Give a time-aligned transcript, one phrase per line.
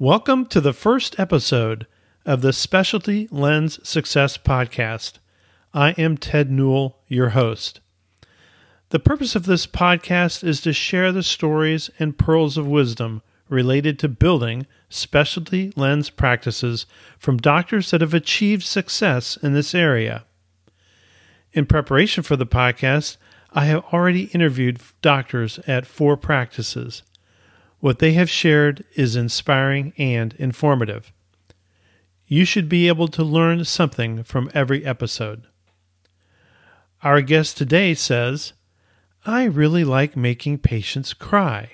[0.00, 1.88] Welcome to the first episode
[2.24, 5.14] of the Specialty Lens Success Podcast.
[5.74, 7.80] I am Ted Newell, your host.
[8.90, 13.98] The purpose of this podcast is to share the stories and pearls of wisdom related
[13.98, 16.86] to building specialty lens practices
[17.18, 20.24] from doctors that have achieved success in this area.
[21.52, 23.16] In preparation for the podcast,
[23.52, 27.02] I have already interviewed doctors at four practices.
[27.80, 31.12] What they have shared is inspiring and informative.
[32.26, 35.46] You should be able to learn something from every episode.
[37.02, 38.52] Our guest today says,
[39.24, 41.72] I really like making patients cry.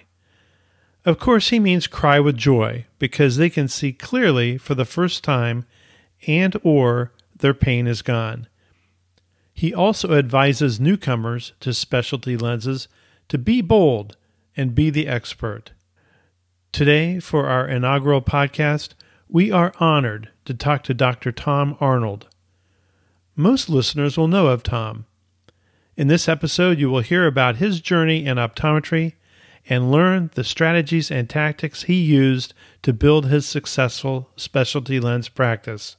[1.06, 5.24] Of course, he means cry with joy because they can see clearly for the first
[5.24, 5.64] time
[6.26, 8.46] and or their pain is gone.
[9.54, 12.88] He also advises newcomers to specialty lenses
[13.28, 14.16] to be bold
[14.56, 15.72] and be the expert.
[16.74, 18.94] Today, for our inaugural podcast,
[19.28, 21.30] we are honored to talk to Dr.
[21.30, 22.26] Tom Arnold.
[23.36, 25.06] Most listeners will know of Tom.
[25.96, 29.12] In this episode, you will hear about his journey in optometry
[29.68, 35.96] and learn the strategies and tactics he used to build his successful specialty lens practice.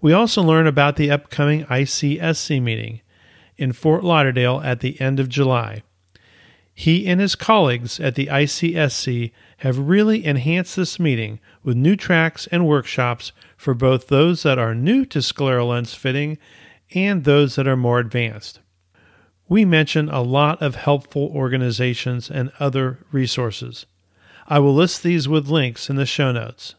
[0.00, 3.00] We also learn about the upcoming ICSC meeting
[3.56, 5.84] in Fort Lauderdale at the end of July.
[6.74, 9.32] He and his colleagues at the ICSC
[9.62, 14.74] have really enhanced this meeting with new tracks and workshops for both those that are
[14.74, 16.36] new to scleral lens fitting
[16.96, 18.58] and those that are more advanced.
[19.48, 23.86] We mention a lot of helpful organizations and other resources.
[24.48, 26.74] I will list these with links in the show notes.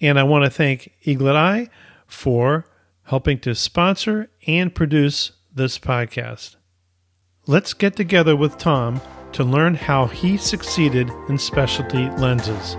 [0.00, 1.70] And I want to thank Eaglet Eye
[2.08, 2.66] for
[3.04, 6.56] helping to sponsor and produce this podcast.
[7.46, 9.00] Let's get together with Tom
[9.32, 12.76] to learn how he succeeded in specialty lenses.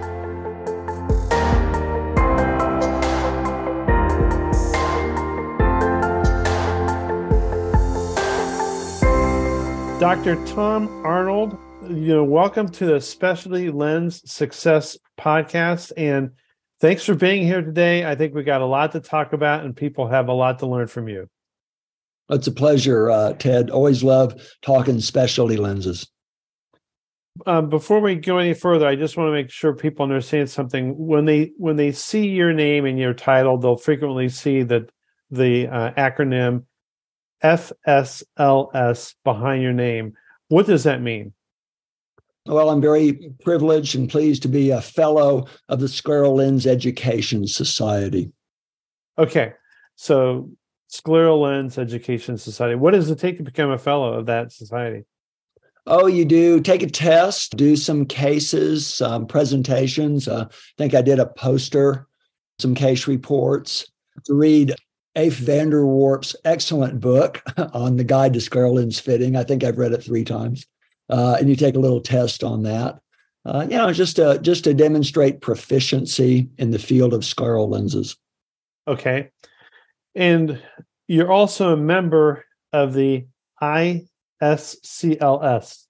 [9.99, 10.35] Dr.
[10.45, 11.57] Tom Arnold,
[11.89, 15.91] you know, welcome to the Specialty Lens Success Podcast.
[15.97, 16.31] And
[16.79, 18.05] thanks for being here today.
[18.05, 20.67] I think we got a lot to talk about, and people have a lot to
[20.67, 21.27] learn from you.
[22.29, 23.69] It's a pleasure, uh, Ted.
[23.69, 26.07] Always love talking specialty lenses.
[27.45, 30.95] Um, before we go any further, I just want to make sure people understand something.
[30.97, 34.89] When they when they see your name and your title, they'll frequently see that
[35.29, 36.63] the uh, acronym
[37.43, 40.13] FSLS behind your name.
[40.47, 41.33] What does that mean?
[42.45, 47.45] Well, I'm very privileged and pleased to be a fellow of the Scleral Lens Education
[47.45, 48.31] Society.
[49.17, 49.53] Okay.
[49.95, 50.51] So,
[50.89, 52.75] Scleral Lens Education Society.
[52.75, 55.03] What does it take to become a fellow of that society?
[55.87, 60.27] Oh, you do take a test, do some cases, some presentations.
[60.27, 62.07] Uh, I think I did a poster,
[62.59, 63.89] some case reports,
[64.25, 64.75] to read
[65.15, 67.41] Eef van der Worp's excellent book
[67.73, 69.37] on the guide to scleral lens fitting.
[69.37, 70.65] I think I've read it three times.
[71.09, 72.99] Uh, and you take a little test on that.
[73.45, 78.17] Uh, you know, just to just to demonstrate proficiency in the field of scleral lenses.
[78.89, 79.29] Okay,
[80.15, 80.61] and
[81.07, 82.43] you're also a member
[82.73, 83.25] of the
[84.41, 85.85] ISCLS.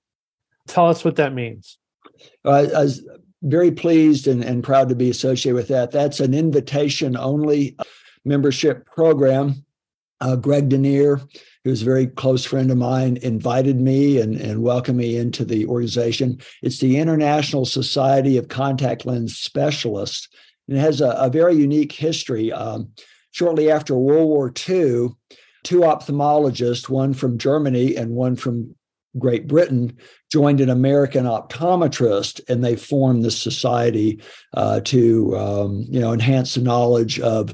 [0.67, 1.77] Tell us what that means.
[2.45, 3.07] Uh, I was
[3.43, 5.91] very pleased and, and proud to be associated with that.
[5.91, 7.77] That's an invitation only
[8.25, 9.63] membership program.
[10.19, 11.21] Uh, Greg DeNaeyer,
[11.63, 15.67] who's a very close friend of mine, invited me and, and welcomed me into the
[15.67, 16.39] organization.
[16.63, 20.27] It's the International Society of Contact Lens Specialists,
[20.67, 22.51] and it has a, a very unique history.
[22.51, 22.89] Um,
[23.31, 25.09] shortly after World War II,
[25.67, 28.73] two ophthalmologists, one from Germany and one from
[29.19, 29.97] Great Britain,
[30.31, 34.21] joined an American optometrist, and they formed this society
[34.53, 37.53] uh, to, um, you know, enhance the knowledge of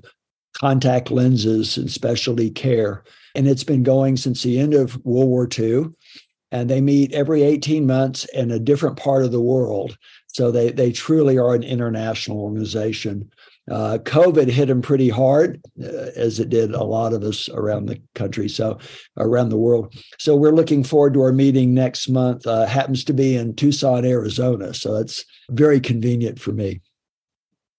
[0.54, 3.04] contact lenses and specialty care.
[3.34, 5.86] And it's been going since the end of World War II.
[6.52, 9.98] And they meet every 18 months in a different part of the world.
[10.28, 13.32] So they, they truly are an international organization.
[13.72, 17.86] Uh, COVID hit them pretty hard, uh, as it did a lot of us around
[17.86, 18.78] the country, so
[19.18, 19.94] around the world.
[20.20, 22.46] So we're looking forward to our meeting next month.
[22.46, 26.82] Uh, happens to be in Tucson, Arizona, so it's very convenient for me.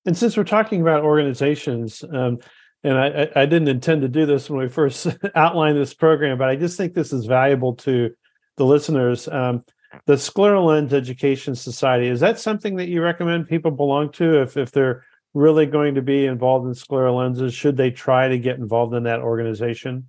[0.07, 2.39] And since we're talking about organizations, um,
[2.83, 6.49] and I, I didn't intend to do this when we first outlined this program, but
[6.49, 8.11] I just think this is valuable to
[8.57, 9.29] the listeners.
[9.29, 9.65] Um,
[10.07, 14.57] the Scleral Lens Education Society is that something that you recommend people belong to if
[14.57, 15.05] if they're
[15.35, 17.53] really going to be involved in scleral lenses?
[17.53, 20.09] Should they try to get involved in that organization?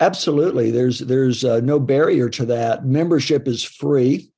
[0.00, 0.70] Absolutely.
[0.70, 2.86] There's there's uh, no barrier to that.
[2.86, 4.32] Membership is free.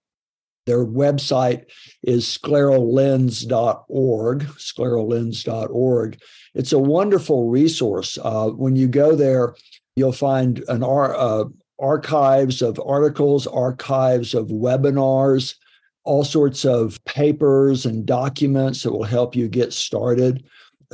[0.67, 1.67] Their website
[2.03, 6.21] is sclerallens.org, sclerallens.org.
[6.55, 8.19] It's a wonderful resource.
[8.23, 9.55] Uh, when you go there,
[9.97, 11.45] you'll find an uh,
[11.79, 15.55] archives of articles, archives of webinars,
[16.09, 20.43] all sorts of papers and documents that will help you get started.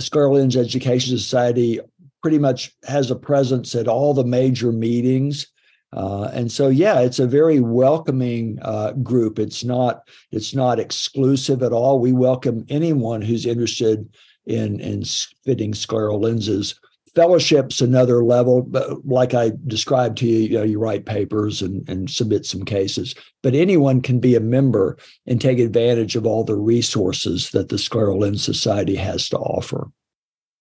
[0.01, 1.79] Scleral Lens Education Society
[2.21, 5.47] pretty much has a presence at all the major meetings.
[5.93, 9.39] Uh, and so, yeah, it's a very welcoming uh, group.
[9.39, 10.03] It's not
[10.33, 12.01] it's not exclusive at all.
[12.01, 14.13] We welcome anyone who's interested
[14.47, 15.05] in in
[15.45, 16.75] fitting scleral lenses
[17.15, 21.89] fellowship's another level but like i described to you you know you write papers and,
[21.89, 23.15] and submit some cases.
[23.43, 24.97] But anyone can be a member
[25.27, 29.91] and take advantage of all the resources that the scleral lens society has to offer.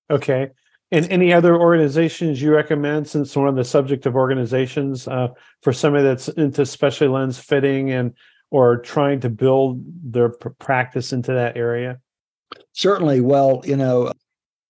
[0.09, 0.49] Okay.
[0.91, 5.29] And any other organizations you recommend since we're on the subject of organizations uh,
[5.61, 8.13] for somebody that's into specialty lens fitting and
[8.51, 11.99] or trying to build their practice into that area?
[12.73, 13.21] Certainly.
[13.21, 14.11] Well you know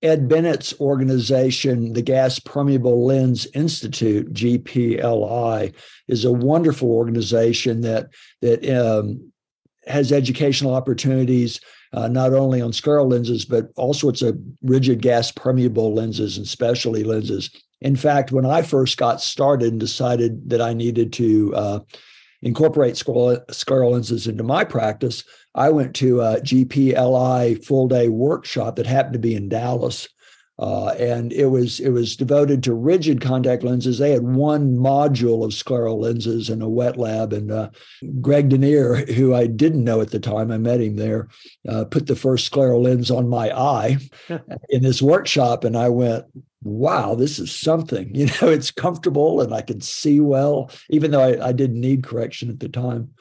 [0.03, 5.73] Ed Bennett's organization, the Gas Permeable Lens Institute, GPLI,
[6.09, 8.09] is a wonderful organization that
[8.41, 9.31] that um,
[9.87, 11.61] has educational opportunities
[11.93, 16.47] uh, not only on scleral lenses but all sorts of rigid gas permeable lenses and
[16.47, 17.49] specialty lenses.
[17.81, 21.79] In fact, when I first got started and decided that I needed to uh,
[22.43, 25.23] incorporate scleral lenses into my practice,
[25.55, 30.07] I went to a GPLI full day workshop that happened to be in Dallas.
[30.59, 33.97] Uh, and it was it was devoted to rigid contact lenses.
[33.97, 37.69] They had one module of scleral lenses in a wet lab, and uh,
[38.21, 41.27] Greg DeNaeyer, who I didn't know at the time, I met him there,
[41.67, 43.97] uh, put the first scleral lens on my eye
[44.69, 46.25] in this workshop, and I went,
[46.63, 48.13] wow, this is something.
[48.15, 52.03] You know, it's comfortable and I can see well, even though I, I didn't need
[52.03, 53.13] correction at the time.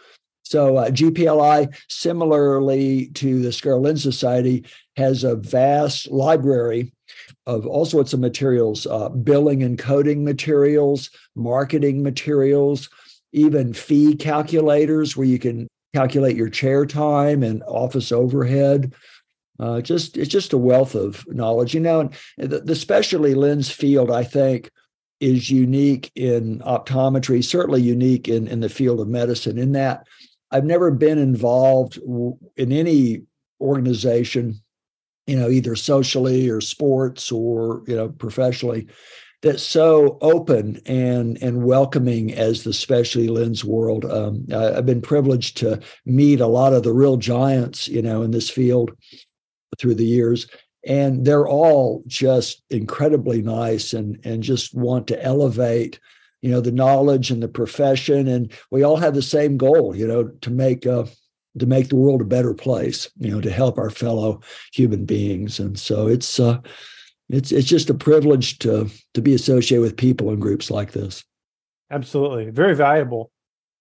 [0.45, 4.67] So uh, GPLI, similarly to the Lens Society,
[4.97, 6.93] has a vast library
[7.47, 12.91] of all sorts of materials, uh, billing and coding materials, marketing materials,
[13.33, 18.95] even fee calculators where you can calculate your chair time and office overhead.
[19.63, 22.01] Uh, just it's just a wealth of knowledge, you know.
[22.01, 24.69] And the, the specialty lens field, I think,
[25.21, 27.45] is unique in optometry.
[27.45, 29.59] Certainly unique in in the field of medicine.
[29.59, 30.05] In that,
[30.51, 31.97] I've never been involved
[32.57, 33.23] in any
[33.61, 34.61] organization,
[35.29, 38.89] you know, either socially or sports or you know professionally,
[39.43, 44.07] that's so open and and welcoming as the specialty lens world.
[44.07, 48.23] Um, I, I've been privileged to meet a lot of the real giants, you know,
[48.23, 48.91] in this field
[49.79, 50.47] through the years
[50.85, 56.01] and they're all just incredibly nice and and just want to elevate
[56.41, 60.07] you know the knowledge and the profession and we all have the same goal you
[60.07, 61.05] know to make uh,
[61.59, 64.41] to make the world a better place you know to help our fellow
[64.73, 66.59] human beings and so it's uh
[67.33, 71.25] it's it's just a privilege to to be associated with people in groups like this.
[71.91, 72.51] Absolutely.
[72.51, 73.31] Very valuable.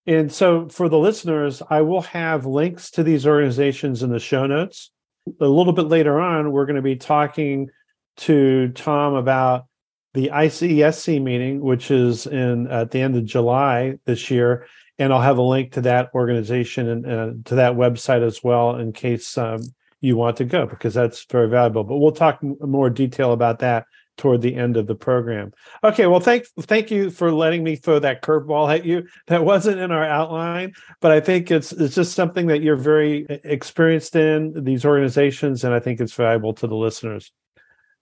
[0.07, 4.47] And so for the listeners i will have links to these organizations in the show
[4.47, 4.91] notes
[5.39, 7.69] a little bit later on, we're going to be talking
[8.18, 9.65] to Tom about
[10.13, 14.68] the ICSC meeting, which is in at the end of July this year,
[15.00, 18.75] and I'll have a link to that organization and uh, to that website as well
[18.75, 19.62] in case um,
[20.01, 21.83] you want to go because that's very valuable.
[21.83, 23.85] But we'll talk more detail about that
[24.21, 25.51] toward the end of the program.
[25.83, 29.07] Okay, well, thank thank you for letting me throw that curveball at you.
[29.25, 33.25] That wasn't in our outline, but I think it's it's just something that you're very
[33.44, 37.31] experienced in these organizations, and I think it's valuable to the listeners,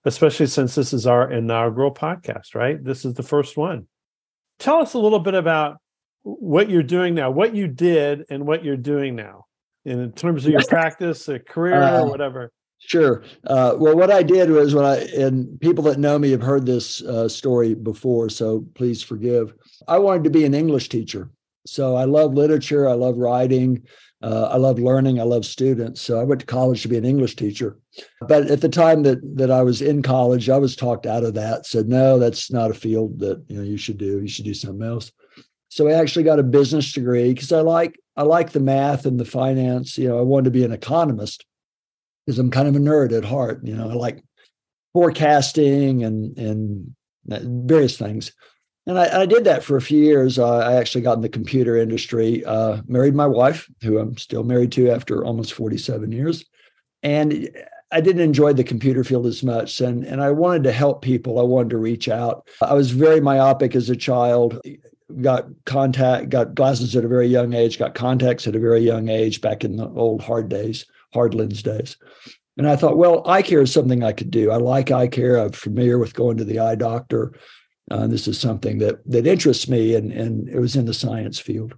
[0.03, 2.53] especially since this is our inaugural podcast.
[2.53, 3.88] Right, this is the first one.
[4.59, 5.77] Tell us a little bit about
[6.23, 9.45] what you're doing now, what you did, and what you're doing now
[9.85, 12.51] in terms of your practice, a career, uh, or whatever.
[12.79, 13.24] Sure.
[13.45, 16.65] Uh, well, what I did was when I, and people that know me have heard
[16.65, 19.53] this uh, story before, so please forgive.
[19.88, 21.29] I wanted to be an English teacher.
[21.67, 23.83] So I love literature, I love writing,
[24.24, 26.01] uh, I love learning, I love students.
[26.01, 27.77] So I went to college to be an English teacher.
[28.27, 31.33] But at the time that that I was in college, I was talked out of
[31.36, 31.65] that.
[31.65, 34.19] Said no, that's not a field that you know you should do.
[34.19, 35.12] You should do something else.
[35.67, 39.19] So I actually got a business degree because I like I like the math and
[39.19, 39.98] the finance.
[39.98, 41.45] You know, I wanted to be an economist
[42.25, 43.61] because I'm kind of a nerd at heart.
[43.63, 44.23] You know, I like
[44.93, 46.95] forecasting and and
[47.25, 48.31] various things.
[48.85, 50.39] And I, I did that for a few years.
[50.39, 54.43] Uh, I actually got in the computer industry, uh, married my wife, who I'm still
[54.43, 56.43] married to after almost 47 years.
[57.03, 57.49] And
[57.91, 59.79] I didn't enjoy the computer field as much.
[59.81, 61.39] And, and I wanted to help people.
[61.39, 62.47] I wanted to reach out.
[62.61, 64.59] I was very myopic as a child.
[65.21, 69.09] got contact, got glasses at a very young age, got contacts at a very young
[69.09, 71.97] age back in the old hard days, hard lens days.
[72.57, 74.51] And I thought, well, eye care is something I could do.
[74.51, 75.37] I like eye care.
[75.37, 77.33] I'm familiar with going to the eye doctor.
[77.89, 81.39] Uh, this is something that that interests me, and and it was in the science
[81.39, 81.73] field.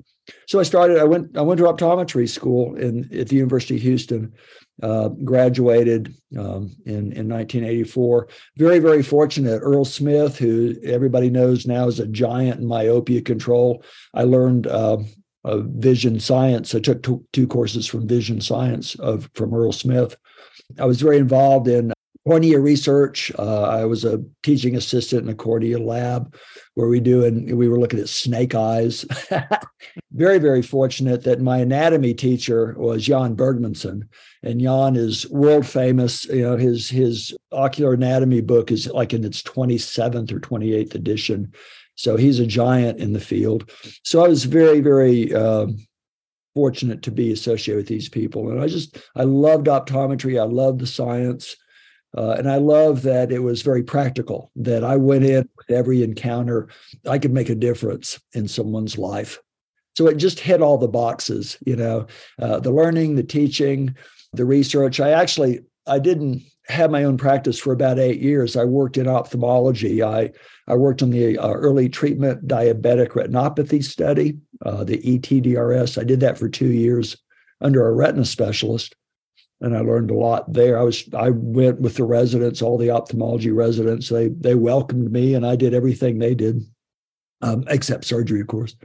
[0.47, 0.97] So I started.
[0.97, 1.37] I went.
[1.37, 4.33] I went to optometry school in at the University of Houston.
[4.81, 6.07] Uh, graduated
[6.39, 8.27] um, in in 1984.
[8.57, 9.59] Very very fortunate.
[9.59, 13.83] Earl Smith, who everybody knows now is a giant in myopia control.
[14.13, 14.67] I learned.
[14.67, 14.97] Uh,
[15.45, 16.75] vision science.
[16.75, 20.15] I took two, two courses from vision science of from Earl Smith.
[20.79, 21.93] I was very involved in
[22.25, 23.31] cornea research.
[23.37, 26.35] Uh, I was a teaching assistant in a cornea lab
[26.75, 29.05] where we do and we were looking at snake eyes.
[30.11, 34.03] very, very fortunate that my anatomy teacher was Jan Bergmanson.
[34.43, 36.25] And Jan is world famous.
[36.25, 41.53] You know, his his ocular anatomy book is like in its 27th or 28th edition.
[42.01, 43.69] So he's a giant in the field.
[44.03, 45.77] So I was very, very um,
[46.55, 48.49] fortunate to be associated with these people.
[48.49, 50.41] And I just, I loved optometry.
[50.41, 51.55] I loved the science.
[52.17, 56.03] Uh, and I love that it was very practical, that I went in with every
[56.03, 56.69] encounter,
[57.07, 59.39] I could make a difference in someone's life.
[59.95, 62.07] So it just hit all the boxes, you know,
[62.41, 63.95] uh, the learning, the teaching,
[64.33, 64.99] the research.
[64.99, 68.55] I actually, I didn't have my own practice for about eight years.
[68.55, 70.01] I worked in ophthalmology.
[70.01, 70.31] I,
[70.67, 75.99] I worked on the uh, early treatment diabetic retinopathy study, uh, the ETDRS.
[75.99, 77.17] I did that for two years
[77.61, 78.95] under a retina specialist
[79.61, 80.77] and I learned a lot there.
[80.77, 84.09] I was I went with the residents, all the ophthalmology residents.
[84.09, 86.65] They they welcomed me, and I did everything they did,
[87.41, 88.75] um, except surgery, of course.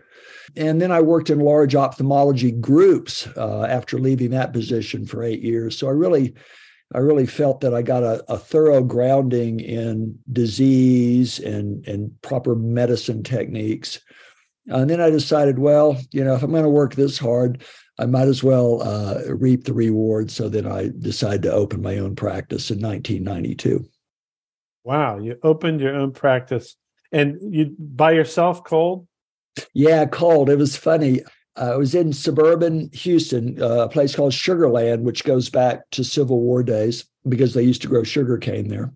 [0.55, 5.43] And then I worked in large ophthalmology groups uh, after leaving that position for eight
[5.43, 5.79] years.
[5.79, 6.35] So I really,
[6.95, 12.55] I really felt that I got a, a thorough grounding in disease and and proper
[12.55, 14.01] medicine techniques.
[14.69, 17.63] And then I decided, well, you know, if I'm going to work this hard,
[17.99, 20.31] I might as well uh, reap the reward.
[20.31, 23.89] So then I decided to open my own practice in 1992.
[24.85, 26.77] Wow, you opened your own practice
[27.13, 29.07] and you by yourself, cold?
[29.73, 30.51] Yeah, cold.
[30.51, 31.23] It was funny.
[31.57, 36.05] Uh, I was in suburban Houston, uh, a place called Sugarland, which goes back to
[36.05, 38.93] Civil War days because they used to grow sugar cane there.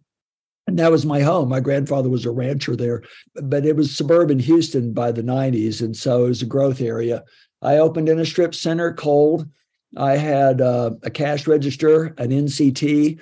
[0.67, 1.49] And that was my home.
[1.49, 3.03] My grandfather was a rancher there,
[3.43, 5.81] but it was suburban Houston by the 90s.
[5.81, 7.25] And so it was a growth area.
[7.63, 9.49] I opened in a strip center cold.
[9.97, 13.21] I had uh, a cash register, an NCT,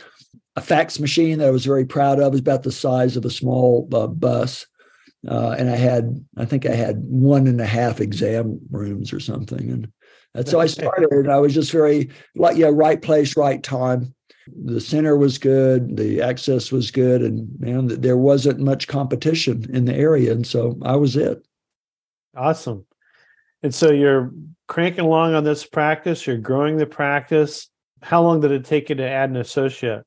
[0.57, 2.27] a fax machine that I was very proud of.
[2.27, 4.67] It was about the size of a small uh, bus.
[5.27, 9.21] Uh, and I had, I think I had one and a half exam rooms or
[9.21, 9.71] something.
[9.71, 9.93] And
[10.35, 11.11] that's so I started.
[11.11, 14.15] And I was just very, like, yeah, right place, right time.
[14.65, 19.85] The center was good, the access was good, and man, there wasn't much competition in
[19.85, 20.33] the area.
[20.33, 21.47] And so I was it.
[22.35, 22.87] Awesome.
[23.63, 24.33] And so you're
[24.67, 27.69] cranking along on this practice, you're growing the practice.
[28.03, 30.05] How long did it take you to add an associate?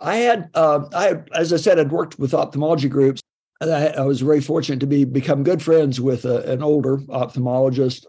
[0.00, 3.22] I had, uh, I as I said, I'd worked with ophthalmology groups.
[3.60, 8.06] I, I, was very fortunate to be become good friends with a, an older ophthalmologist,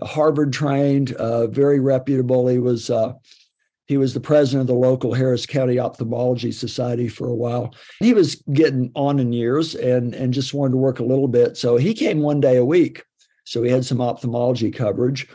[0.00, 2.46] Harvard trained, uh, very reputable.
[2.46, 3.14] He was uh,
[3.86, 7.74] he was the president of the local Harris County Ophthalmology Society for a while.
[7.98, 11.56] He was getting on in years and and just wanted to work a little bit.
[11.56, 13.04] So he came one day a week
[13.44, 15.28] so he had some ophthalmology coverage.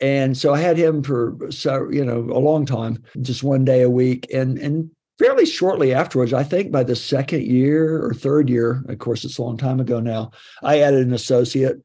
[0.00, 3.80] And so I had him for so you know a long time, just one day
[3.80, 8.48] a week, and and fairly shortly afterwards, I think by the second year or third
[8.48, 10.30] year, of course it's a long time ago now,
[10.62, 11.80] I added an associate.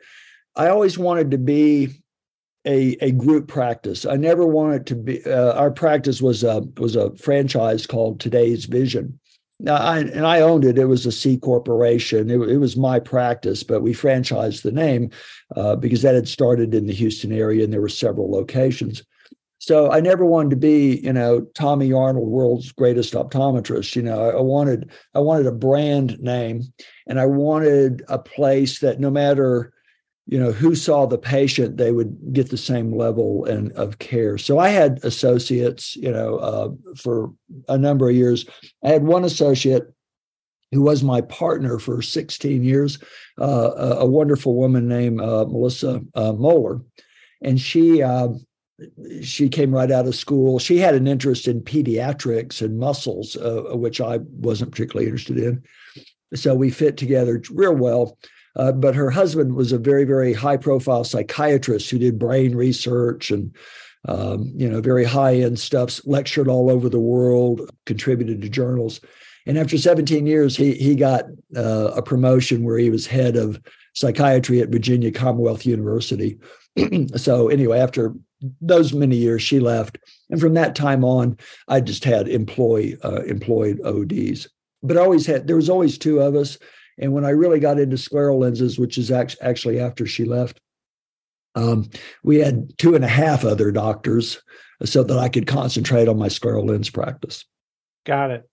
[0.56, 1.90] I always wanted to be
[2.66, 4.06] a a group practice.
[4.06, 5.26] I never wanted to be.
[5.26, 9.20] Uh, our practice was a was a franchise called Today's Vision,
[9.62, 10.80] now, I, and I owned it.
[10.80, 12.32] It was a C corporation.
[12.32, 15.12] It, it was my practice, but we franchised the name
[15.56, 19.04] uh, because that had started in the Houston area, and there were several locations.
[19.62, 23.96] So I never wanted to be, you know, Tommy Arnold, world's greatest optometrist.
[23.96, 26.63] You know, I, wanted I wanted a brand name,
[27.06, 29.72] and I wanted a place that no matter
[30.25, 34.38] you know who saw the patient they would get the same level and of care
[34.38, 37.34] so i had associates you know uh, for
[37.68, 38.46] a number of years
[38.86, 39.91] i had one associate
[40.72, 43.00] who was my partner for 16 years
[43.41, 46.82] uh, a, a, wonderful woman named uh, melissa uh, moeller
[47.41, 48.30] and she uh,
[49.22, 53.64] she came right out of school she had an interest in pediatrics and muscles uh,
[53.74, 55.64] which i wasn't particularly interested in
[56.34, 58.18] so we fit together real well
[58.56, 63.32] uh, but her husband was a very, very high profile psychiatrist who did brain research
[63.32, 63.56] and,
[64.08, 69.00] um, you know, very high end stuff, lectured all over the world, contributed to journals.
[69.46, 73.60] And after 17 years, he, he got uh, a promotion where he was head of
[73.94, 76.38] psychiatry at Virginia Commonwealth University.
[77.16, 78.14] so anyway, after
[78.62, 79.98] those many years, she left,
[80.30, 84.48] and from that time on, I just had employee uh, employed ODs.
[84.84, 86.58] But I always had there was always two of us,
[86.98, 90.60] and when I really got into scleral lenses, which is actually after she left,
[91.56, 91.90] um,
[92.24, 94.42] we had two and a half other doctors
[94.84, 97.46] so that I could concentrate on my scleral lens practice.
[98.06, 98.50] Got it.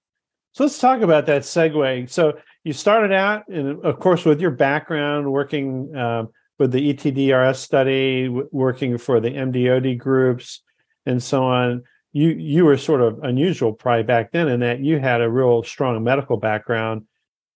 [0.52, 2.10] So let's talk about that segue.
[2.10, 7.56] So you started out, and of course, with your background working um, with the ETDRS
[7.56, 10.62] study, w- working for the MDOD groups,
[11.06, 11.84] and so on.
[12.12, 15.62] You you were sort of unusual probably back then in that you had a real
[15.62, 17.06] strong medical background.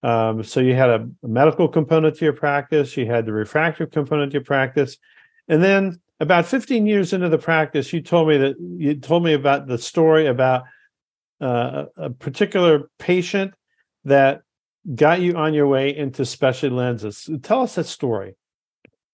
[0.03, 4.33] Um, so you had a, medical component to your practice, you had the refractive component
[4.33, 4.99] to your practice,
[5.49, 9.33] and then about 15 years into the practice, you told me that you told me
[9.33, 10.65] about the story about
[11.41, 13.55] uh, a particular patient
[14.05, 14.43] that
[14.95, 17.29] got you on your way into specialty lenses.
[17.43, 18.37] Tell us that story.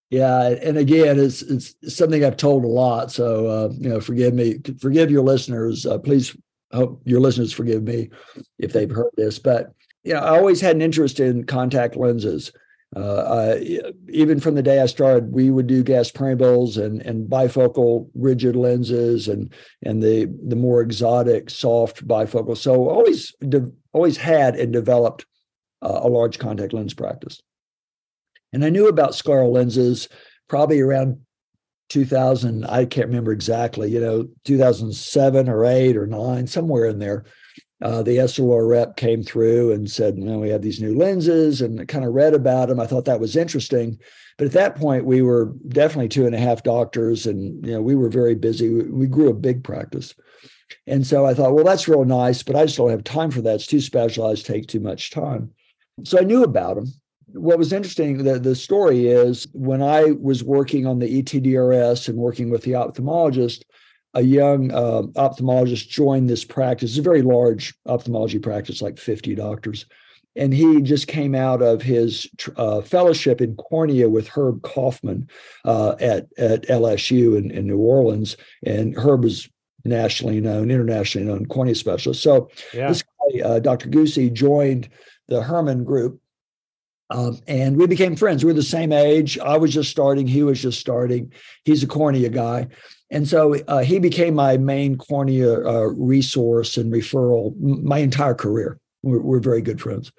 [0.09, 3.11] Yeah, and again, it's it's something I've told a lot.
[3.11, 5.85] So uh, you know, forgive me, forgive your listeners.
[5.85, 6.35] Uh, please,
[6.71, 8.09] hope your listeners forgive me
[8.57, 9.37] if they've heard this.
[9.37, 9.71] But
[10.03, 12.51] you know, I always had an interest in contact lenses.
[12.95, 17.29] Uh, I, even from the day I started, we would do gas permeables and and
[17.29, 22.57] bifocal rigid lenses and and the the more exotic soft bifocal.
[22.57, 25.27] So always de- always had and developed
[25.83, 27.43] uh, a large contact lens practice.
[28.53, 30.09] And I knew about scleral lenses
[30.47, 31.19] probably around
[31.89, 32.65] 2000.
[32.65, 33.91] I can't remember exactly.
[33.91, 37.25] You know, 2007 or eight or nine, somewhere in there
[37.81, 41.61] uh, the Essilor rep came through and said, you know, we have these new lenses
[41.61, 42.79] and kind of read about them.
[42.79, 43.97] I thought that was interesting.
[44.37, 47.81] But at that point, we were definitely two and a half doctors and, you know,
[47.81, 48.69] we were very busy.
[48.69, 50.13] We, we grew a big practice.
[50.87, 53.41] And so I thought, well, that's real nice, but I just don't have time for
[53.41, 53.55] that.
[53.55, 55.51] It's too specialized, take too much time.
[56.03, 56.93] So I knew about them.
[57.33, 62.17] What was interesting, the, the story is when I was working on the ETDRS and
[62.17, 63.63] working with the ophthalmologist,
[64.13, 66.91] a young uh, ophthalmologist joined this practice.
[66.91, 69.85] It's a very large ophthalmology practice, like 50 doctors.
[70.35, 75.29] And he just came out of his uh, fellowship in cornea with Herb Kaufman
[75.65, 78.37] uh, at, at LSU in, in New Orleans.
[78.65, 79.49] And Herb is
[79.85, 82.21] nationally known, internationally known cornea specialist.
[82.21, 82.87] So yeah.
[82.87, 83.89] this guy, uh, Dr.
[83.89, 84.89] Goosey, joined
[85.27, 86.21] the Herman group
[87.09, 88.45] um, and we became friends.
[88.45, 89.39] We are the same age.
[89.39, 90.27] I was just starting.
[90.27, 91.33] He was just starting.
[91.65, 92.67] He's a cornea guy.
[93.09, 98.79] And so uh, he became my main cornea uh, resource and referral my entire career.
[99.01, 100.11] We're, we're, very good friends.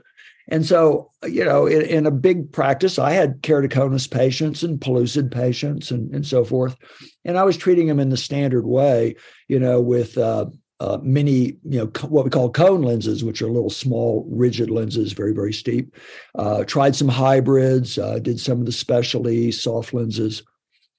[0.49, 5.31] And so, you know, in, in, a big practice, I had keratoconus patients and pellucid
[5.31, 6.77] patients and, and so forth.
[7.25, 9.15] And I was treating them in the standard way,
[9.47, 10.47] you know, with uh,
[10.81, 15.13] uh, many, you know, what we call cone lenses, which are little small rigid lenses,
[15.13, 15.95] very, very steep.
[16.35, 20.43] Uh, tried some hybrids, uh, did some of the specialty soft lenses,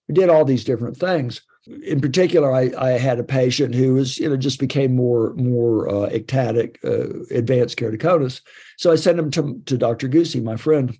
[0.07, 1.41] We did all these different things
[1.83, 5.89] in particular, I, I had a patient who was, you know, just became more more
[5.89, 8.41] uh, ectatic, uh, advanced keratoconus.
[8.77, 10.07] So I sent him to, to Dr.
[10.07, 10.97] Goosey, my friend,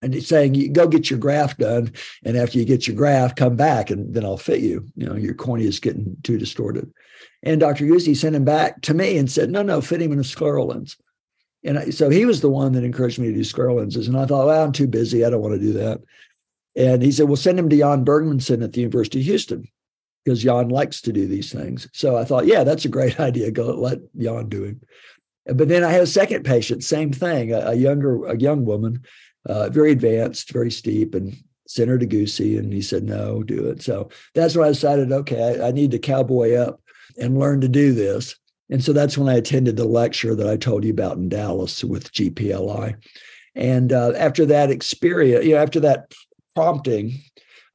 [0.00, 1.92] and he's saying, go get your graft done.
[2.24, 4.86] And after you get your graft, come back and then I'll fit you.
[4.96, 6.90] You know, your cornea is getting too distorted.
[7.44, 7.86] And Dr.
[7.86, 10.66] Goosey sent him back to me and said, no, no, fit him in a scleral
[10.66, 10.96] lens.
[11.62, 14.08] And I, so he was the one that encouraged me to do scleral lenses.
[14.08, 15.24] And I thought, well, I'm too busy.
[15.24, 16.00] I don't want to do that.
[16.74, 19.68] And he said, well, send him to Jan Bergmanson at the University of Houston
[20.24, 21.86] because Jan likes to do these things.
[21.92, 23.50] So I thought, yeah, that's a great idea.
[23.50, 24.80] Go let Jan do him.
[25.46, 29.04] But then I had a second patient, same thing, a, a younger, a young woman,
[29.46, 33.68] uh, very advanced, very steep, and sent her to Goosey, and he said, no, do
[33.68, 33.82] it.
[33.82, 36.80] So that's when I decided, okay, I, I need to cowboy up
[37.18, 38.36] and learn to do this.
[38.70, 41.84] And so that's when I attended the lecture that I told you about in Dallas
[41.84, 42.96] with GPLI.
[43.54, 46.12] And uh, after that experience, you know, after that
[46.54, 47.20] prompting,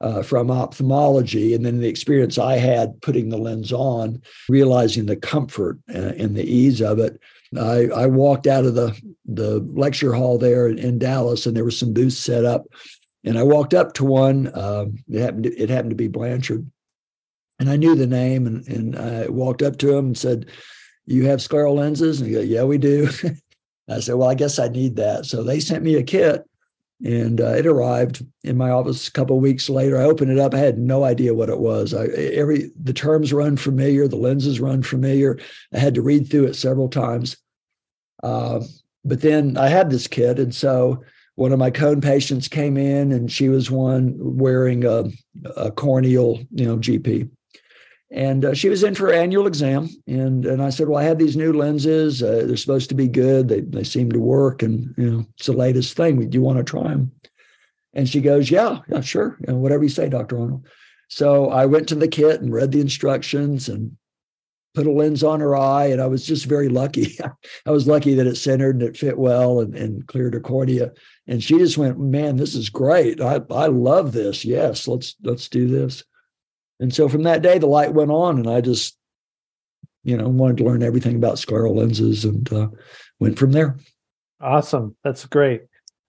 [0.00, 5.16] uh, from ophthalmology, and then the experience I had putting the lens on, realizing the
[5.16, 7.20] comfort uh, and the ease of it.
[7.58, 11.64] I, I, walked out of the the lecture hall there in, in, Dallas, and there
[11.64, 12.64] were some booths set up,
[13.24, 14.56] and I walked up to one.
[14.56, 16.70] Um, it happened to, it happened to be Blanchard,
[17.60, 20.46] and I knew the name, and, and I walked up to him and said,
[21.04, 23.08] "You have scleral lenses?" And he goes, "Yeah, we do."
[23.88, 26.42] I said, "Well, I guess I need that." So they sent me a kit,
[27.04, 29.98] and uh, it arrived in my office a couple of weeks later.
[29.98, 30.54] I opened it up.
[30.54, 31.92] I had no idea what it was.
[31.92, 35.38] I, every the terms run familiar, the lenses run familiar.
[35.74, 37.36] I had to read through it several times.
[38.22, 38.60] Uh,
[39.04, 43.12] but then I had this kit, and so one of my cone patients came in,
[43.12, 45.04] and she was one wearing a,
[45.58, 47.28] a corneal, you know, GP.
[48.12, 51.04] And uh, she was in for her annual exam, and and I said, "Well, I
[51.04, 52.22] have these new lenses.
[52.22, 53.48] Uh, they're supposed to be good.
[53.48, 56.28] They they seem to work, and you know, it's the latest thing.
[56.28, 57.12] Do you want to try them?"
[57.92, 59.36] And she goes, Yeah, yeah, sure.
[59.40, 60.38] You know, whatever you say, Dr.
[60.38, 60.66] Arnold.
[61.08, 63.96] So I went to the kit and read the instructions and
[64.74, 65.86] put a lens on her eye.
[65.86, 67.18] And I was just very lucky.
[67.66, 70.92] I was lucky that it centered and it fit well and, and cleared her cornea.
[71.26, 73.20] And she just went, Man, this is great.
[73.20, 74.44] I, I love this.
[74.44, 76.04] Yes, let's let's do this.
[76.80, 78.96] And so from that day, the light went on, and I just,
[80.02, 82.68] you know, wanted to learn everything about scleral lenses and uh,
[83.20, 83.76] went from there.
[84.40, 84.96] Awesome.
[85.04, 85.62] That's great.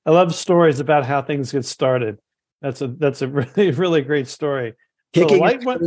[0.06, 2.18] I love stories about how things get started.
[2.62, 4.74] That's a that's a really really great story.
[5.14, 5.82] So the light went,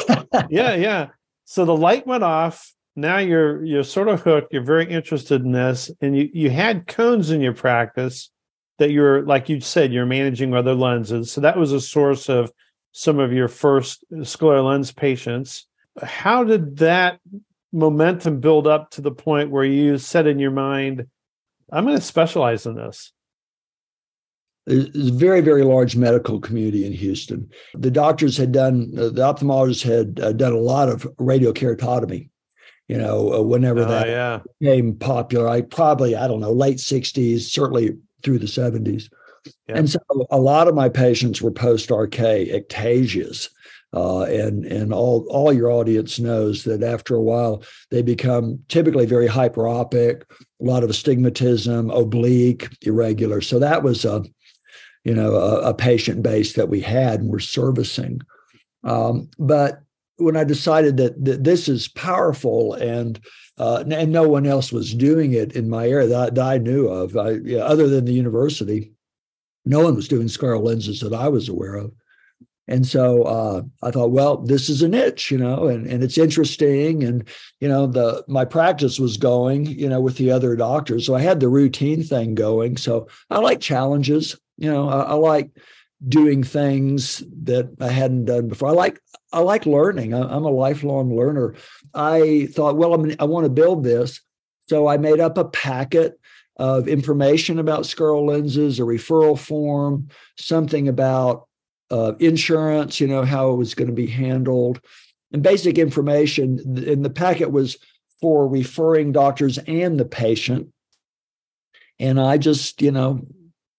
[0.50, 1.08] yeah, yeah.
[1.44, 2.72] So the light went off.
[2.96, 4.52] Now you're you're sort of hooked.
[4.52, 8.30] You're very interested in this, and you you had cones in your practice
[8.78, 11.30] that you're like you said you're managing other lenses.
[11.30, 12.50] So that was a source of
[12.92, 15.66] some of your first scleral lens patients.
[16.02, 17.20] How did that
[17.72, 21.06] momentum build up to the point where you said in your mind,
[21.72, 23.12] I'm going to specialize in this?
[24.66, 27.50] There's a very, very large medical community in Houston.
[27.74, 32.28] The doctors had done, uh, the ophthalmologists had uh, done a lot of radial keratotomy.
[32.88, 34.40] You know, uh, whenever uh, that yeah.
[34.60, 39.08] became popular, I probably, I don't know, late 60s, certainly through the 70s.
[39.68, 39.76] Yeah.
[39.76, 39.98] And so
[40.30, 43.48] a lot of my patients were post RK ectasias.
[43.94, 49.04] Uh, and and all all your audience knows that after a while they become typically
[49.04, 53.42] very hyperopic, a lot of astigmatism, oblique, irregular.
[53.42, 54.24] So that was a
[55.04, 58.22] you know a, a patient base that we had and we're servicing.
[58.82, 59.82] Um, but
[60.16, 63.20] when I decided that, that this is powerful and
[63.58, 66.88] uh, and no one else was doing it in my area that, that I knew
[66.88, 68.91] of, I, yeah, other than the university,
[69.64, 71.92] no one was doing scleral lenses that I was aware of.
[72.68, 76.16] And so uh, I thought, well, this is a niche, you know, and, and it's
[76.16, 77.02] interesting.
[77.02, 77.28] And,
[77.60, 81.04] you know, the my practice was going, you know, with the other doctors.
[81.04, 82.76] So I had the routine thing going.
[82.76, 85.50] So I like challenges, you know, I, I like
[86.08, 88.68] doing things that I hadn't done before.
[88.68, 89.00] I like
[89.32, 90.14] I like learning.
[90.14, 91.54] I, am a lifelong learner.
[91.94, 94.20] I thought, well, I'm, I want to build this.
[94.68, 96.18] So I made up a packet
[96.62, 100.06] of information about scleral lenses, a referral form,
[100.38, 101.48] something about
[101.90, 104.80] uh, insurance, you know, how it was going to be handled,
[105.32, 106.60] and basic information.
[106.86, 107.78] And the packet was
[108.20, 110.68] for referring doctors and the patient.
[111.98, 113.26] And I just, you know,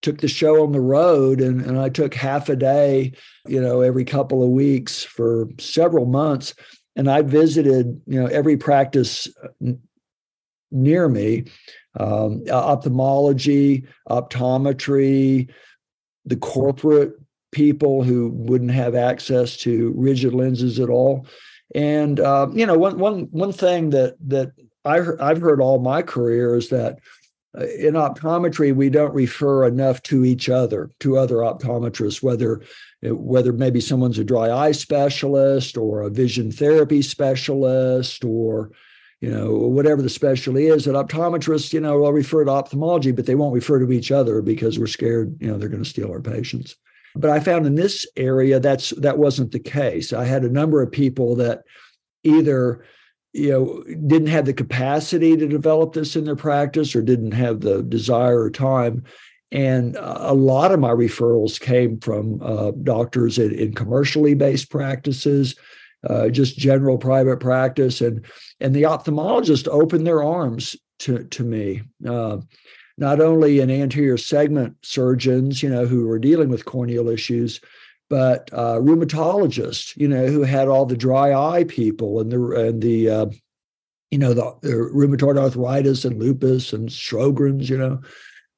[0.02, 3.13] took the show on the road and, and I took half a day,
[3.48, 6.54] you know, every couple of weeks for several months.
[6.98, 9.30] And I visited, you know, every practice
[10.69, 11.46] near me
[12.00, 15.50] um, ophthalmology, optometry,
[16.26, 17.14] the corporate
[17.52, 21.28] people who wouldn't have access to rigid lenses at all.
[21.76, 24.52] And uh, you know, one one one thing that that
[24.86, 27.00] I I've heard all my career is that
[27.58, 32.62] uh, in optometry we don't refer enough to each other to other optometrists whether
[33.02, 38.72] whether maybe someone's a dry eye specialist or a vision therapy specialist or
[39.24, 40.84] you know, whatever the specialty is.
[40.84, 44.42] That optometrists, you know, will refer to ophthalmology, but they won't refer to each other
[44.42, 46.76] because we're scared, you know, they're going to steal our patients.
[47.16, 50.12] But I found in this area that's that wasn't the case.
[50.12, 51.64] I had a number of people that
[52.24, 52.84] either
[53.32, 57.62] you know didn't have the capacity to develop this in their practice or didn't have
[57.62, 59.06] the desire or time
[59.52, 65.56] and a lot of my referrals came from uh, doctors in, in commercially based practices
[66.10, 68.26] uh, just general private practice, and
[68.60, 71.82] and the ophthalmologist opened their arms to to me.
[72.08, 72.38] Uh,
[72.98, 77.60] not only in anterior segment surgeons, you know, who were dealing with corneal issues,
[78.10, 82.82] but uh, rheumatologists, you know, who had all the dry eye people and the and
[82.82, 83.26] the uh,
[84.12, 88.00] you know the, the, rheumatoid arthritis and lupus and Sjogren's, you know,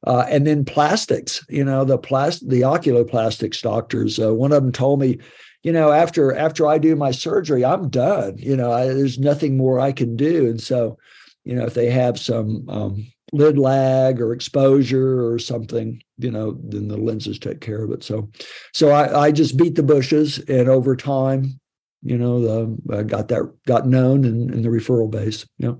[0.05, 4.19] uh, and then plastics, you know, the plast the oculoplastics doctors.
[4.19, 5.19] Uh, one of them told me,
[5.65, 8.38] you know, after after I do my surgery, I'm done.
[8.38, 10.45] You know, I, there's nothing more I can do.
[10.45, 10.95] And so,
[11.43, 16.56] you know, if they have some um, lid lag or exposure or something, you know,
[16.65, 18.04] then the lenses take care of it.
[18.04, 18.30] So,
[18.75, 21.60] so I, I just beat the bushes, and over time,
[22.04, 25.47] you know, the, I got that got known in, in the referral base.
[25.58, 25.73] Yeah.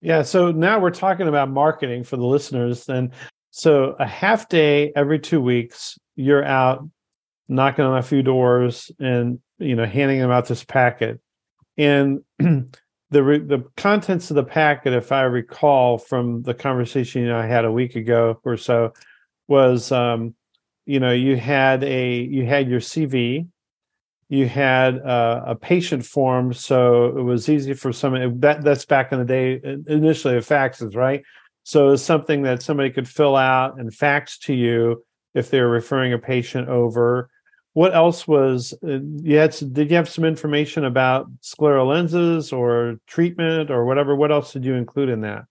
[0.00, 0.22] Yeah.
[0.22, 2.88] So now we're talking about marketing for the listeners.
[2.88, 3.12] And
[3.52, 6.84] so a half day every two weeks, you're out
[7.48, 11.20] knocking on a few doors and you know handing them out this packet
[11.76, 12.68] and the
[13.10, 17.96] the contents of the packet if i recall from the conversation i had a week
[17.96, 18.92] ago or so
[19.46, 20.34] was um
[20.86, 23.46] you know you had a you had your cv
[24.30, 29.12] you had uh, a patient form so it was easy for someone that that's back
[29.12, 31.22] in the day initially of faxes right
[31.64, 35.02] so it's something that somebody could fill out and fax to you
[35.34, 37.30] if they're referring a patient over.
[37.74, 39.50] What else was uh, you had?
[39.72, 44.14] Did you have some information about scleral lenses or treatment or whatever?
[44.14, 45.44] What else did you include in that?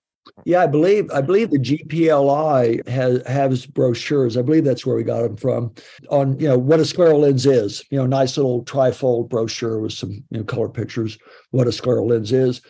[0.45, 4.37] Yeah, I believe I believe the GPLI has has brochures.
[4.37, 5.73] I believe that's where we got them from
[6.09, 7.83] on you know what a scleral lens is.
[7.89, 11.17] You know, nice little trifold brochure with some you know color pictures.
[11.51, 12.61] What a scleral lens is.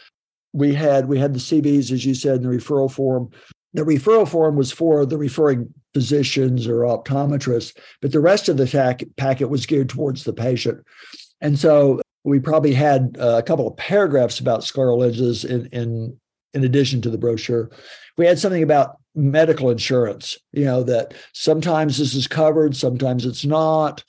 [0.54, 3.30] We had we had the CVs as you said in the referral form.
[3.74, 9.08] The referral form was for the referring physicians or optometrists, but the rest of the
[9.18, 10.84] packet was geared towards the patient.
[11.42, 16.18] And so we probably had uh, a couple of paragraphs about scleral lenses in, in
[16.54, 17.72] in addition to the brochure.
[18.16, 23.46] We had something about medical insurance, you know, that sometimes this is covered, sometimes it's
[23.46, 24.04] not.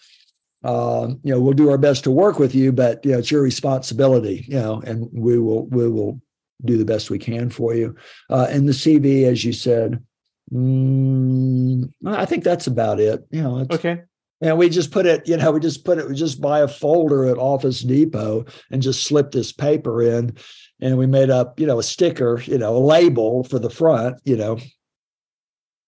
[0.62, 3.31] Um, you know, we'll do our best to work with you, but you know, it's
[3.31, 6.20] your responsibility, you know, and we will we will
[6.64, 7.94] do the best we can for you.
[8.31, 10.03] Uh, and the CV, as you said,
[10.52, 13.24] mm, I think that's about it.
[13.30, 14.02] You know, okay.
[14.40, 16.68] And we just put it, you know, we just put it, we just buy a
[16.68, 20.37] folder at Office Depot and just slip this paper in
[20.80, 24.20] and we made up, you know, a sticker, you know, a label for the front,
[24.24, 24.59] you know,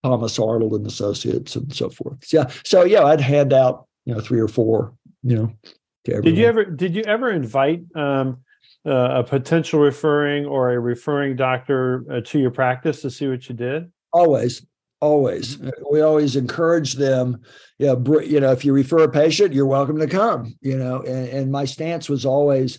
[0.02, 2.24] Thomas Arnold and Associates and so forth.
[2.24, 2.50] So, yeah.
[2.64, 5.52] So yeah, I'd hand out, you know, three or four, you know.
[6.04, 8.38] Did you ever did you ever invite um,
[8.86, 13.48] uh, a potential referring or a referring doctor uh, to your practice to see what
[13.48, 13.90] you did?
[14.12, 14.64] Always,
[15.00, 15.56] always.
[15.56, 15.70] Mm-hmm.
[15.90, 17.42] We always encourage them.
[17.78, 20.54] You know, you know, if you refer a patient, you're welcome to come.
[20.60, 22.78] You know, and, and my stance was always,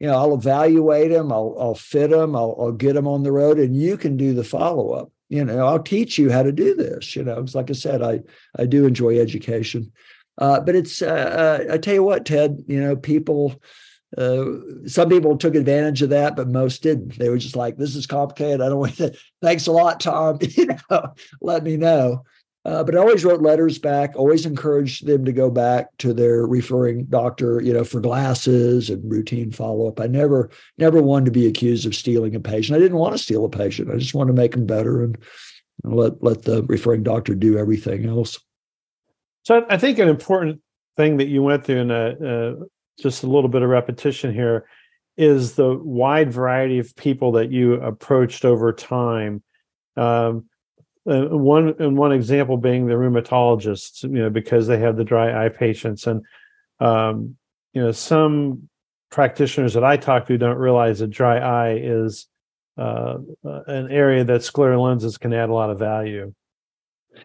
[0.00, 3.32] you know, I'll evaluate them, I'll, I'll fit them, I'll, I'll get them on the
[3.32, 5.10] road, and you can do the follow up.
[5.28, 7.14] You know, I'll teach you how to do this.
[7.14, 8.20] You know, because like I said, I
[8.58, 9.92] I do enjoy education,
[10.38, 12.64] uh, but it's uh, uh I tell you what, Ted.
[12.66, 13.60] You know, people.
[14.16, 14.44] Uh,
[14.86, 17.18] some people took advantage of that, but most didn't.
[17.18, 18.60] They were just like, "This is complicated.
[18.60, 20.38] I don't want to." Thanks a lot, Tom.
[20.56, 22.24] You know, let me know.
[22.64, 26.46] Uh, but I always wrote letters back, always encouraged them to go back to their
[26.46, 30.00] referring doctor, you know, for glasses and routine follow up.
[30.00, 32.76] I never, never wanted to be accused of stealing a patient.
[32.76, 33.90] I didn't want to steal a patient.
[33.90, 35.16] I just wanted to make them better and,
[35.82, 38.38] and let let the referring doctor do everything else.
[39.44, 40.60] So I think an important
[40.98, 42.52] thing that you went through, and uh,
[42.98, 44.66] just a little bit of repetition here,
[45.16, 49.42] is the wide variety of people that you approached over time.
[49.96, 50.46] Um,
[51.08, 55.44] uh, one and one example being the rheumatologists, you know, because they have the dry
[55.44, 56.24] eye patients, and
[56.80, 57.36] um,
[57.72, 58.68] you know, some
[59.10, 62.26] practitioners that I talk to don't realize that dry eye is
[62.76, 66.32] uh, uh an area that scleral lenses can add a lot of value.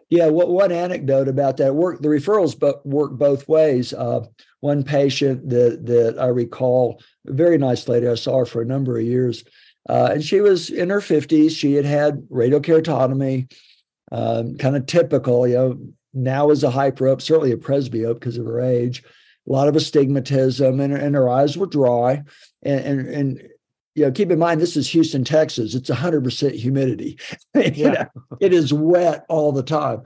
[0.08, 2.00] Yeah, what one anecdote about that work?
[2.00, 3.92] The referrals but work both ways.
[3.92, 4.26] Uh,
[4.64, 8.66] one patient that that I recall, a very nice lady, I saw her for a
[8.66, 9.44] number of years,
[9.90, 11.54] uh, and she was in her fifties.
[11.54, 13.52] She had had keratotomy
[14.10, 15.46] um, kind of typical.
[15.46, 15.78] You know,
[16.14, 19.04] now is a hyperope, certainly a presbyope because of her age.
[19.46, 22.22] A lot of astigmatism, and, and her eyes were dry.
[22.62, 23.48] And, and, and
[23.94, 25.74] you know, keep in mind this is Houston, Texas.
[25.74, 27.18] It's 100% humidity.
[27.54, 27.90] yeah.
[27.90, 30.04] Know, it is wet all the time.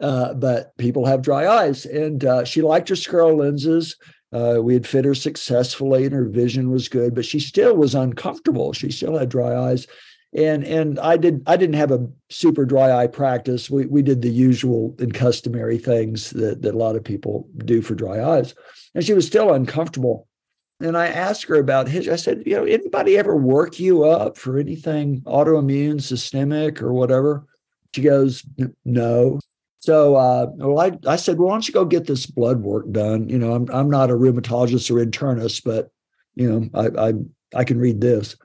[0.00, 3.96] Uh, but people have dry eyes, and uh, she liked her scleral lenses.
[4.32, 7.94] Uh, we had fit her successfully, and her vision was good, but she still was
[7.94, 8.72] uncomfortable.
[8.72, 9.86] She still had dry eyes,
[10.34, 13.70] and and I did I didn't have a super dry eye practice.
[13.70, 17.82] We we did the usual and customary things that that a lot of people do
[17.82, 18.54] for dry eyes,
[18.94, 20.28] and she was still uncomfortable.
[20.80, 22.08] And I asked her about his.
[22.08, 27.46] I said, you know, anybody ever work you up for anything autoimmune, systemic, or whatever?
[27.94, 28.44] She goes,
[28.84, 29.40] no.
[29.80, 32.90] So, uh, well, I, I said, well, why don't you go get this blood work
[32.90, 33.28] done?
[33.28, 35.90] You know, I'm I'm not a rheumatologist or internist, but
[36.34, 37.12] you know, I I
[37.54, 38.36] I can read this.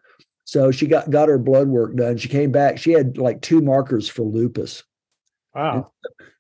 [0.46, 2.18] So she got got her blood work done.
[2.18, 2.78] She came back.
[2.78, 4.84] She had like two markers for lupus.
[5.56, 5.92] Wow.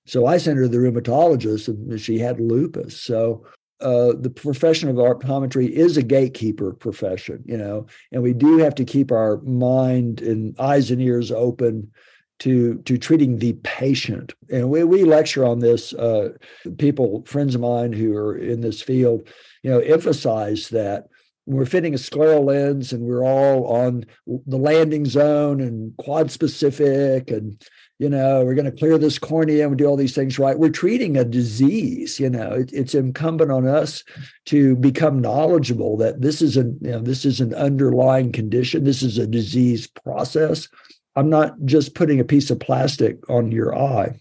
[0.05, 3.01] so I sent her to the rheumatologist, and she had lupus.
[3.01, 3.45] So
[3.81, 8.75] uh, the profession of optometry is a gatekeeper profession, you know, and we do have
[8.75, 11.91] to keep our mind and eyes and ears open
[12.39, 14.33] to to treating the patient.
[14.51, 15.93] And we we lecture on this.
[15.93, 16.29] Uh,
[16.77, 19.27] people, friends of mine who are in this field,
[19.61, 21.07] you know, emphasize that
[21.45, 27.29] we're fitting a scleral lens and we're all on the landing zone and quad specific
[27.31, 27.61] and
[27.99, 30.57] you know we're going to clear this cornea and we do all these things right
[30.57, 34.03] we're treating a disease you know it, it's incumbent on us
[34.45, 39.03] to become knowledgeable that this is a you know this is an underlying condition this
[39.03, 40.69] is a disease process
[41.15, 44.19] i'm not just putting a piece of plastic on your eye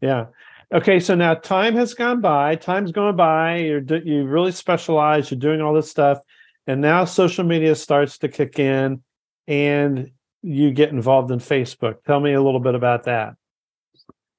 [0.00, 0.26] yeah
[0.72, 5.40] okay so now time has gone by time's gone by you're you really specialize you're
[5.40, 6.18] doing all this stuff
[6.66, 9.02] and now social media starts to kick in
[9.48, 10.10] and
[10.42, 12.02] you get involved in Facebook.
[12.04, 13.34] Tell me a little bit about that.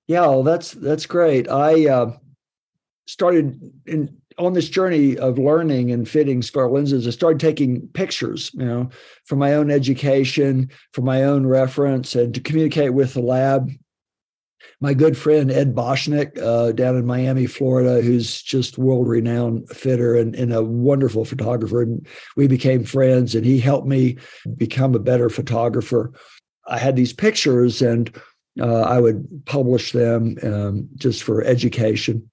[0.08, 1.50] Yeah, well, that's that's great.
[1.50, 2.18] I uh,
[3.08, 8.52] started in on this journey of learning and fitting scleral lenses, I started taking pictures,
[8.54, 8.90] you know,
[9.26, 13.72] for my own education, for my own reference, and to communicate with the lab.
[14.80, 20.16] My good friend Ed Boshnick uh, down in Miami, Florida, who's just world renowned fitter
[20.16, 21.82] and, and, a wonderful photographer.
[21.82, 24.18] And we became friends, and he helped me
[24.58, 26.12] become a better photographer.
[26.68, 28.14] I had these pictures, and
[28.60, 32.30] uh, I would publish them um, just for education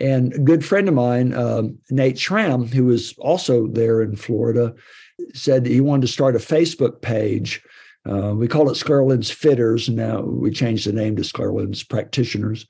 [0.00, 4.74] and a good friend of mine, um, Nate Schramm, who was also there in Florida,
[5.34, 7.62] said he wanted to start a Facebook page.
[8.10, 9.88] Uh, we call it Scleral Fitters.
[9.88, 12.66] Now we changed the name to Scleral Practitioners.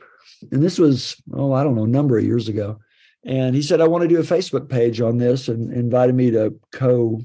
[0.51, 2.79] And this was, oh, I don't know, a number of years ago.
[3.25, 6.31] And he said, I want to do a Facebook page on this and invited me
[6.33, 7.21] to co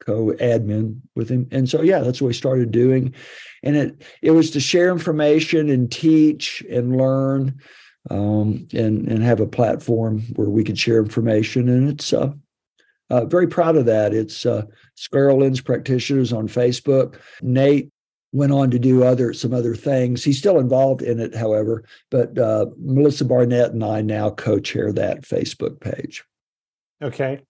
[0.00, 1.48] co-admin with him.
[1.50, 3.14] And so yeah, that's what we started doing.
[3.62, 7.58] And it it was to share information and teach and learn
[8.10, 11.68] um, and and have a platform where we can share information.
[11.68, 12.32] And it's uh,
[13.10, 14.14] uh, very proud of that.
[14.14, 14.64] It's uh,
[14.96, 17.18] Scleral Lens Practitioners on Facebook.
[17.42, 17.90] Nate
[18.32, 20.24] went on to do other some other things.
[20.24, 21.84] He's still involved in it, however.
[22.10, 26.24] But uh, Melissa Barnett and I now co-chair that Facebook page.
[27.02, 27.40] Okay.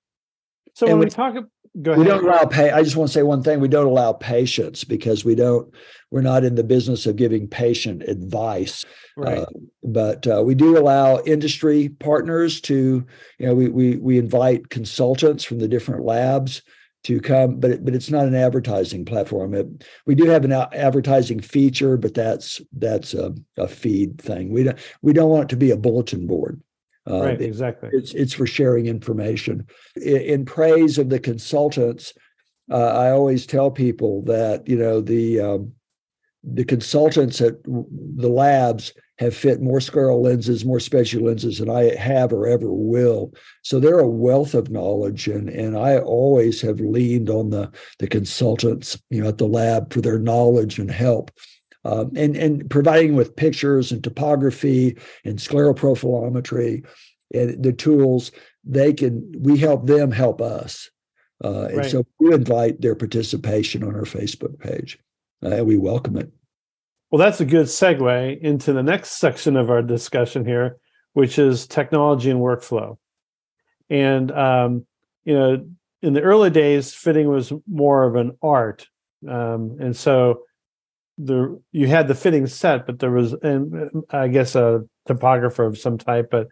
[0.75, 1.35] So and when we, we talk,
[1.83, 2.05] Go ahead.
[2.05, 2.71] We don't allow pay.
[2.71, 3.59] I just want to say one thing.
[3.59, 5.73] We don't allow patients because we don't.
[6.11, 8.85] We're not in the business of giving patient advice.
[9.17, 9.39] Right.
[9.39, 9.47] Uh,
[9.83, 13.05] but uh, we do allow industry partners to.
[13.39, 16.63] You know, we we we invite consultants from the different labs
[17.05, 19.55] to come, but it, but it's not an advertising platform.
[19.55, 24.53] It, we do have an advertising feature, but that's that's a, a feed thing.
[24.53, 26.63] We don't we don't want it to be a bulletin board.
[27.09, 27.91] Uh, right, exactly.
[27.93, 29.67] It's it's for sharing information.
[29.97, 32.15] In, in praise of the consultants,
[32.71, 35.73] uh, I always tell people that you know the um,
[36.43, 41.95] the consultants at the labs have fit more scleral lenses, more special lenses than I
[41.95, 43.33] have or ever will.
[43.63, 48.09] So they're a wealth of knowledge, and and I always have leaned on the the
[48.09, 51.31] consultants, you know, at the lab for their knowledge and help
[51.85, 56.85] um, and and providing with pictures and topography and scleroprofilometry
[57.35, 58.31] and the tools
[58.65, 60.91] they can we help them help us.
[61.43, 61.91] Uh, and right.
[61.91, 64.99] so we invite their participation on our facebook page
[65.43, 66.33] uh, and we welcome it.
[67.11, 70.79] Well that's a good segue into the next section of our discussion here
[71.13, 72.97] which is technology and workflow.
[73.91, 74.87] And um,
[75.25, 75.67] you know
[76.01, 78.87] in the early days fitting was more of an art.
[79.29, 80.43] Um, and so
[81.19, 85.79] the you had the fitting set, but there was, and I guess a topographer of
[85.79, 86.49] some type, but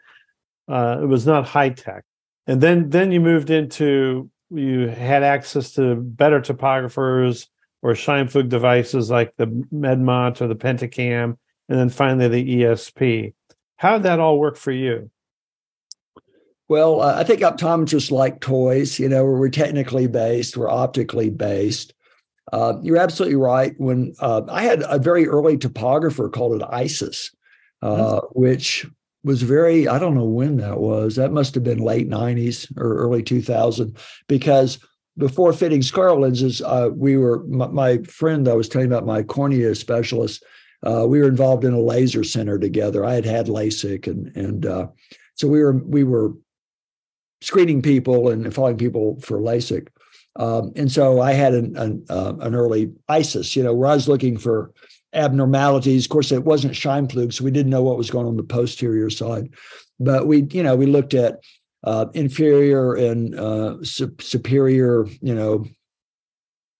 [0.68, 2.05] uh, it was not high tech.
[2.46, 7.48] And then then you moved into you had access to better topographers
[7.83, 11.37] or Scheimpflug devices like the Medmont or the Pentacam,
[11.68, 13.35] and then finally the ESP.
[13.77, 15.11] How did that all work for you?
[16.68, 18.98] Well, uh, I think optometrists like toys.
[18.98, 21.92] You know, we're technically based, we're optically based.
[22.53, 23.75] Uh, you're absolutely right.
[23.79, 27.31] When uh, I had a very early topographer called it EyeSys,
[27.81, 28.87] uh, which
[29.25, 31.17] was very, I don't know when that was.
[31.17, 33.97] That must have been late 90s or early 2000,
[34.29, 34.79] because
[35.17, 39.23] before fitting scleral lenses, uh, we were, my, my, friend I was telling about, my
[39.23, 40.45] cornea specialist,
[40.85, 43.05] uh, we were involved in a laser center together.
[43.05, 44.88] I had had LASIK, and and uh,
[45.37, 46.33] so we were we were
[47.41, 49.88] screening people and following people for LASIK.
[50.37, 53.95] Um, and so I had an an, uh, an, early EyeSys, you know, where I
[53.95, 54.73] was looking for
[55.12, 56.07] abnormalities.
[56.07, 59.11] Of course, it wasn't Scheimpflug, so we didn't know what was going on the posterior
[59.11, 59.51] side.
[60.01, 61.40] But we, you know, we looked at
[61.85, 65.66] uh, inferior and uh, su- superior, you know,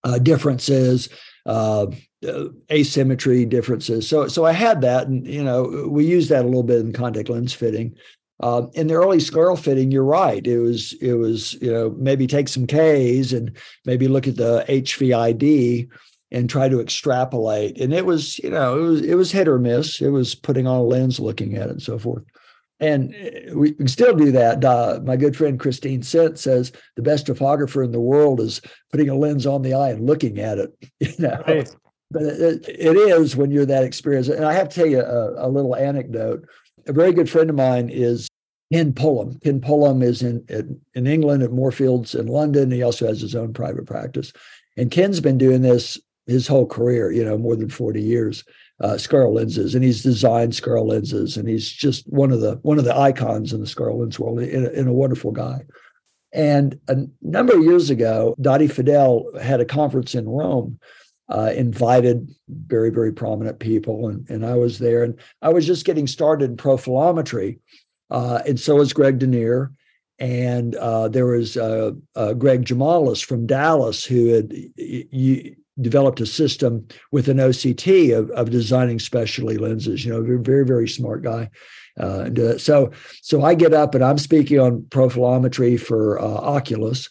[0.05, 1.09] uh, differences,
[1.47, 1.87] uh,
[2.27, 4.09] uh, asymmetry differences.
[4.09, 6.93] So, so I had that, and you know, we used that a little bit in
[6.93, 7.97] contact lens fitting.
[8.41, 10.47] Uh, in the early scleral fitting, you're right.
[10.47, 14.65] It was it was you know maybe take some K's and maybe look at the
[14.69, 15.89] HVID
[16.33, 17.79] and try to extrapolate.
[17.81, 20.01] And it was you know it was it was hit or miss.
[20.01, 22.25] It was putting on a lens, looking at it, and so forth.
[22.81, 24.65] And uh, we can still do that.
[24.65, 29.09] Uh, my good friend Christine Sindt says the best topographer in the world is putting
[29.09, 30.75] a lens on the eye and looking at it.
[31.01, 31.43] You know.
[31.47, 31.77] Right.
[32.11, 34.31] But it, it is when you're that experienced.
[34.31, 36.47] And I have to tell you a, a little anecdote
[36.87, 38.29] a very good friend of mine is
[38.73, 39.43] Ken Pullum.
[39.43, 42.71] Ken Pullum is in, in, in England at Moorfields in London.
[42.71, 44.33] He also has his own private practice.
[44.77, 48.45] And Ken's been doing this his whole career, you know, more than 40 years,
[48.81, 49.75] uh, Scleral lenses.
[49.75, 51.37] And he's designed Scleral lenses.
[51.37, 54.39] And he's just one of the one of the icons in the Scleral lens world
[54.41, 55.65] and a wonderful guy.
[56.33, 60.79] And a number of years ago, Daddi Fadel had a conference in Rome
[61.29, 65.03] uh, invited very, very prominent people, and, and I was there.
[65.03, 67.59] And I was just getting started in profilometry,
[68.11, 69.73] uh, and so was Greg DeNaeyer.
[70.19, 74.53] And uh, there was uh, uh, Greg Gemoules from Dallas who had
[75.81, 80.05] developed a system with an OCT of, of designing specialty lenses.
[80.05, 81.51] You know, very, very, very smart guy.
[81.99, 86.25] Uh, and, uh, so, so I get up and I'm speaking on profilometry for uh,
[86.25, 87.09] Oculus,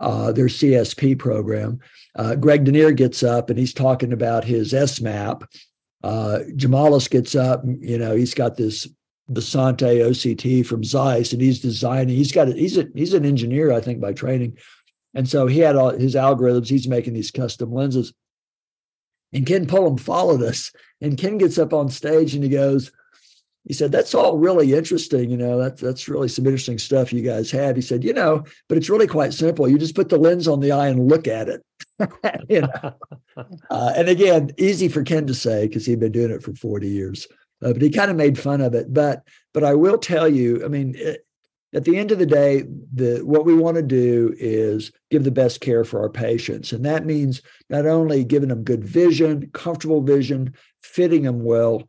[0.00, 1.80] uh, their CSP program.
[2.18, 5.44] Uh, Greg DeNaeyer gets up and he's talking about his SMAP.
[6.02, 8.88] Uh, Gemoules gets up, you know, he's got this
[9.30, 12.16] Visante OCT from Zeiss, and he's designing.
[12.16, 14.56] He's got he's a he's an engineer, I think, by training,
[15.14, 16.68] and so he had all his algorithms.
[16.68, 18.12] He's making these custom lenses.
[19.34, 22.90] And Ken Pullum followed us, and Ken gets up on stage and he goes,
[23.68, 25.30] he said, That's all really interesting.
[25.30, 27.76] You know, that's that's really some interesting stuff you guys have.
[27.76, 29.68] He said, You know, but it's really quite simple.
[29.68, 31.62] You just put the lens on the eye and look at it.
[32.48, 32.94] you know?
[33.70, 36.88] uh, and again, easy for Ken to say because he'd been doing it for 40
[36.88, 37.28] years.
[37.62, 38.92] Uh, but he kind of made fun of it.
[38.92, 41.26] But but I will tell you, I mean, it,
[41.74, 42.64] at the end of the day,
[42.94, 46.86] the what we want to do is give the best care for our patients, and
[46.86, 51.86] that means not only giving them good vision, comfortable vision, fitting them well,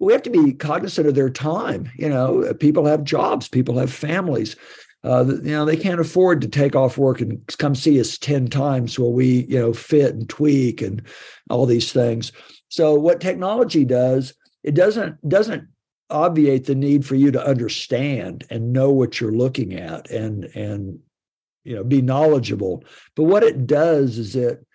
[0.00, 1.90] we have to be cognizant of their time.
[1.96, 4.56] You know, people have jobs, people have families.
[5.04, 8.48] Uh, you know, they can't afford to take off work and come see us 10
[8.48, 11.02] times while we, you know, fit and tweak and
[11.48, 12.32] all these things.
[12.68, 15.68] So what technology does, it doesn't doesn't
[16.10, 20.98] obviate the need for you to understand and know what you're looking at and and
[21.64, 22.84] you know be knowledgeable.
[23.16, 24.66] But what it does is it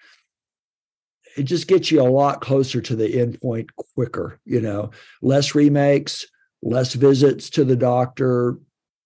[1.35, 6.25] it just gets you a lot closer to the endpoint quicker, you know, less remakes,
[6.61, 8.57] less visits to the doctor,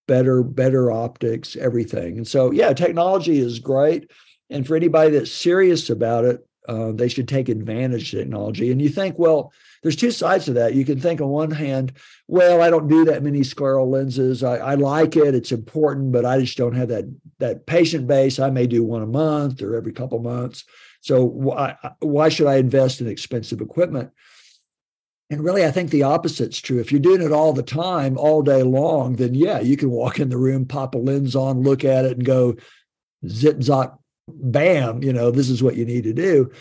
[0.08, 2.18] better, better optics, everything.
[2.18, 4.10] And so, yeah, technology is great.
[4.50, 8.72] And for anybody that's serious about it, uh, they should take advantage of technology.
[8.72, 9.52] And you think, well,
[9.82, 10.76] there's two sides to that.
[10.76, 11.94] You can think on one hand,
[12.28, 14.44] well, I don't do that many scleral lenses.
[14.44, 17.06] I, I like it; it's important, but I just don't have that
[17.40, 18.40] that patient base.
[18.40, 20.66] I may do one a month or every couple months.
[21.02, 24.12] So why, why should I invest in expensive equipment?
[25.32, 26.80] And really, I think the opposite's true.
[26.80, 30.20] If you're doing it all the time, all day long, then yeah, you can walk
[30.20, 32.56] in the room, pop a lens on, look at it, and go
[33.28, 35.04] zip zop, bam.
[35.04, 36.52] You know, this is what you need to do.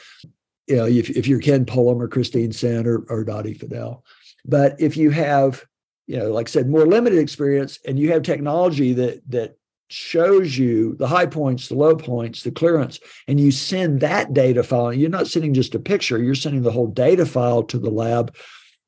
[0.67, 4.03] You know, if, if you're Ken Pullum or Christine Sindt or, or Daddi Fadel.
[4.45, 5.65] But if you have,
[6.07, 9.57] you know, like I said, more limited experience, and you have technology that that
[9.89, 14.63] shows you the high points, the low points, the clearance, and you send that data
[14.63, 14.93] file.
[14.93, 18.37] You're not sending just a picture, you're sending the whole data file to the lab.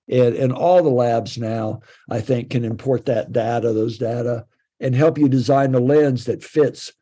[0.09, 4.45] And, and all the labs now, I think, can import that data, those data,
[4.81, 6.93] and help you design the lens that fits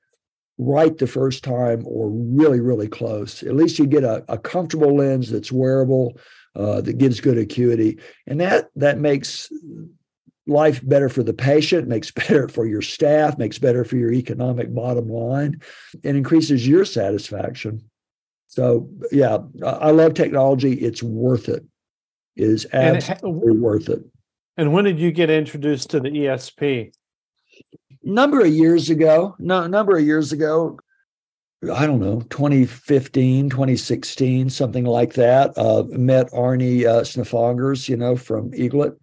[0.58, 3.42] right the first time or really, really close.
[3.42, 6.18] At least you get a, a comfortable lens that's wearable,
[6.54, 7.98] uh, that gives good acuity.
[8.26, 9.48] And that that makes
[10.48, 14.74] life better for the patient, makes better for your staff, makes better for your economic
[14.74, 15.60] bottom line,
[16.04, 17.88] and increases your satisfaction.
[18.48, 20.72] So, yeah, I love technology.
[20.72, 21.64] It's worth it.
[22.34, 24.00] It is absolutely it, worth it.
[24.56, 26.92] And when did you get introduced to the ESP?
[28.02, 30.78] Number of years ago, no, number of years ago,
[31.74, 35.58] I don't know, 2015, 2016, something like that.
[35.58, 38.96] Uh, met Arnie uh, you know, from Eaglet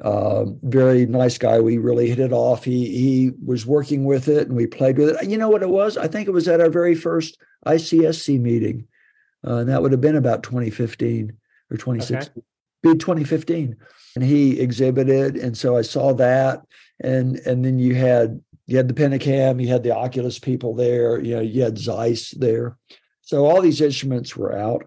[0.00, 1.60] uh, very nice guy.
[1.60, 2.64] We really hit it off.
[2.64, 5.28] He he was working with it, and we played with it.
[5.28, 5.96] You know what it was?
[5.96, 8.86] I think it was at our very first ICSC meeting,
[9.46, 11.32] uh, and that would have been about 2015
[11.70, 12.30] or 2016.
[12.30, 12.46] Okay.
[12.82, 13.76] Be 2015,
[14.16, 16.60] and he exhibited, and so I saw that,
[17.00, 21.20] and and then you had you had the Pentacam, you had the Oculus people there,
[21.20, 22.76] you know, you had Zeiss there,
[23.22, 24.84] so all these instruments were out,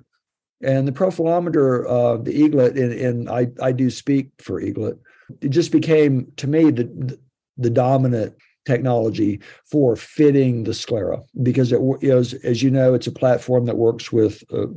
[0.61, 4.97] and the profilometer, uh, the Eaglet, and, and I, I do speak for Eaglet,
[5.41, 7.19] it just became to me the,
[7.57, 8.35] the dominant
[8.65, 13.77] technology for fitting the sclera because it is, as you know, it's a platform that
[13.77, 14.67] works with uh,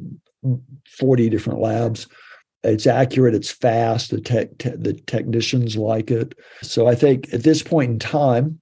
[0.98, 2.06] 40 different labs.
[2.62, 6.34] It's accurate, it's fast, the tech, te- the technicians like it.
[6.62, 8.60] So I think at this point in time,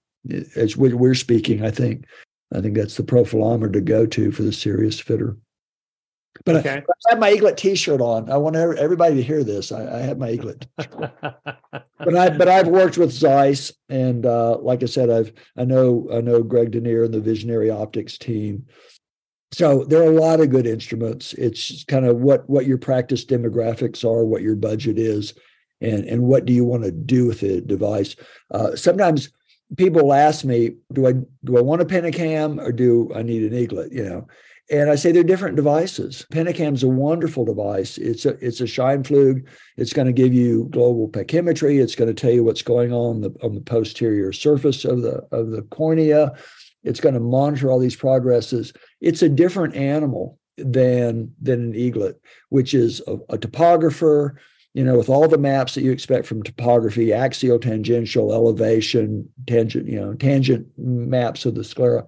[0.57, 2.05] as we're speaking, I think
[2.55, 5.37] I think that's the profilometer to go to for the serious fitter.
[6.45, 6.71] But okay.
[6.71, 8.31] I, I, have my Eaglet T-shirt on.
[8.31, 9.73] I want everybody to hear this.
[9.73, 10.67] I, I have my Eaglet.
[10.77, 16.09] but I but I've worked with Zeiss, and uh, like I said, I've I know
[16.13, 18.67] I know Greg DeNaeyer and the Visionary Optics team.
[19.53, 21.33] So there are a lot of good instruments.
[21.35, 25.35] It's kind of what what your practice demographics are, what your budget is,
[25.81, 28.17] and and what do you want to do with the device.
[28.51, 29.31] Uh, sometimes
[29.77, 31.13] people ask me, do I
[31.45, 33.93] do I want a Pentacam or do I need an Eaglet?
[33.93, 34.29] You know,
[34.71, 36.27] and I say they're different devices.
[36.31, 37.97] Pentacam is a wonderful device.
[37.97, 39.47] It's a it's a Scheimpflug.
[39.77, 41.81] It's going to give you global pachymetry.
[41.81, 45.27] It's going to tell you what's going on the on the posterior surface of the
[45.33, 46.33] of the cornea.
[46.85, 48.73] It's going to monitor all these progresses.
[49.01, 54.37] It's a different animal than than an eaglet, which is a, a topographer.
[54.75, 59.89] You know, with all the maps that you expect from topography, axial, tangential, elevation, tangent,
[59.89, 62.07] you know, tangent maps of the sclera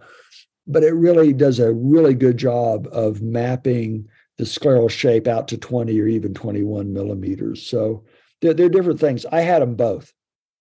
[0.67, 4.09] but it really does a really good job of mapping
[4.39, 7.67] the scleral shape out to 20 or even 21 millimeters.
[7.67, 8.05] So
[8.41, 9.27] they're, they're different things.
[9.27, 10.13] I had them both,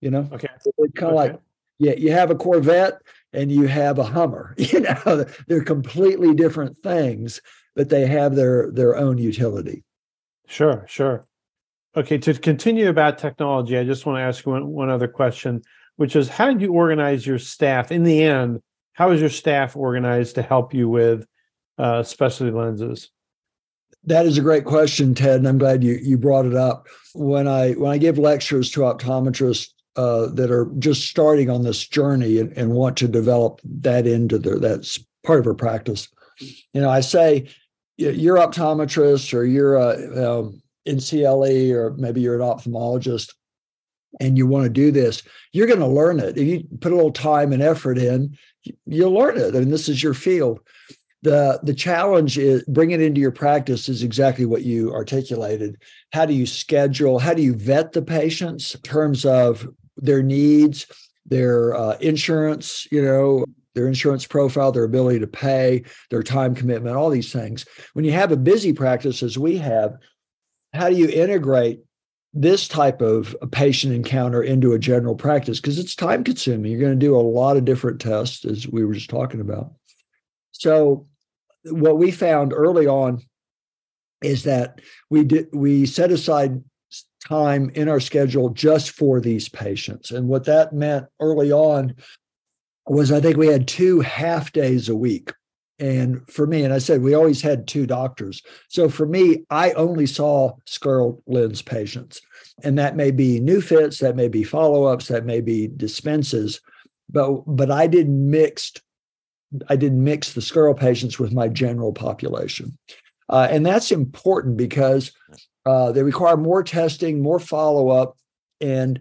[0.01, 0.27] you know?
[0.33, 0.49] Okay.
[0.77, 1.31] They're kind of okay.
[1.31, 1.41] like,
[1.79, 6.77] yeah, you have a Corvette and you have a Hummer, you know, they're completely different
[6.77, 7.41] things,
[7.75, 9.83] but they have their, their own utility.
[10.47, 11.25] Sure, sure.
[11.95, 15.61] Okay, to continue about technology, I just want to ask you one, one other question,
[15.95, 18.61] which is how did you organize your staff in the end
[18.99, 21.25] how is your staff organized to help you with
[21.77, 23.09] uh, specialty lenses?
[24.03, 26.87] That is a great question, Ted, and I'm glad you you brought it up.
[27.15, 31.87] When I when I give lectures to optometrists uh, that are just starting on this
[31.87, 36.09] journey and, and want to develop that into their that's part of their practice,
[36.73, 37.49] you know, I say
[37.97, 43.33] you're optometrist or you're a um, NCLE or maybe you're an ophthalmologist
[44.19, 45.21] and you want to do this,
[45.53, 46.37] you're going to learn it.
[46.37, 48.37] If you put a little time and effort in,
[48.85, 49.55] you'll learn it.
[49.55, 50.59] I mean, this is your field.
[51.21, 55.75] The the challenge is bring it into your practice is exactly what you articulated.
[56.13, 57.19] How do you schedule?
[57.19, 60.85] How do you vet the patients in terms of their needs,
[61.25, 63.43] their uh, insurance, you know,
[63.75, 67.65] their insurance profile, their ability to pay, their time commitment, all these things.
[67.93, 69.95] When you have a busy practice as we have,
[70.73, 71.81] how do you integrate
[72.33, 76.71] this type of patient encounter into a general practice because it's time consuming.
[76.71, 79.73] You're going to do a lot of different tests, as we were just talking about.
[80.51, 81.07] So,
[81.65, 83.21] what we found early on
[84.21, 86.63] is that we did we set aside
[87.27, 91.95] time in our schedule just for these patients, and what that meant early on
[92.85, 95.31] was I think we had two half days a week
[95.79, 98.41] and for me, and I said we always had two doctors.
[98.67, 102.21] So for me, I only saw scleral lens patients.
[102.63, 106.61] And that may be new fits, that may be follow-ups, that may be dispenses.
[107.09, 108.81] But but I didn't mixed,
[109.69, 112.77] I didn't mix the scleral patients with my general population.
[113.29, 115.11] Uh, and that's important because
[115.65, 118.17] uh, they require more testing, more follow-up,
[118.59, 118.99] and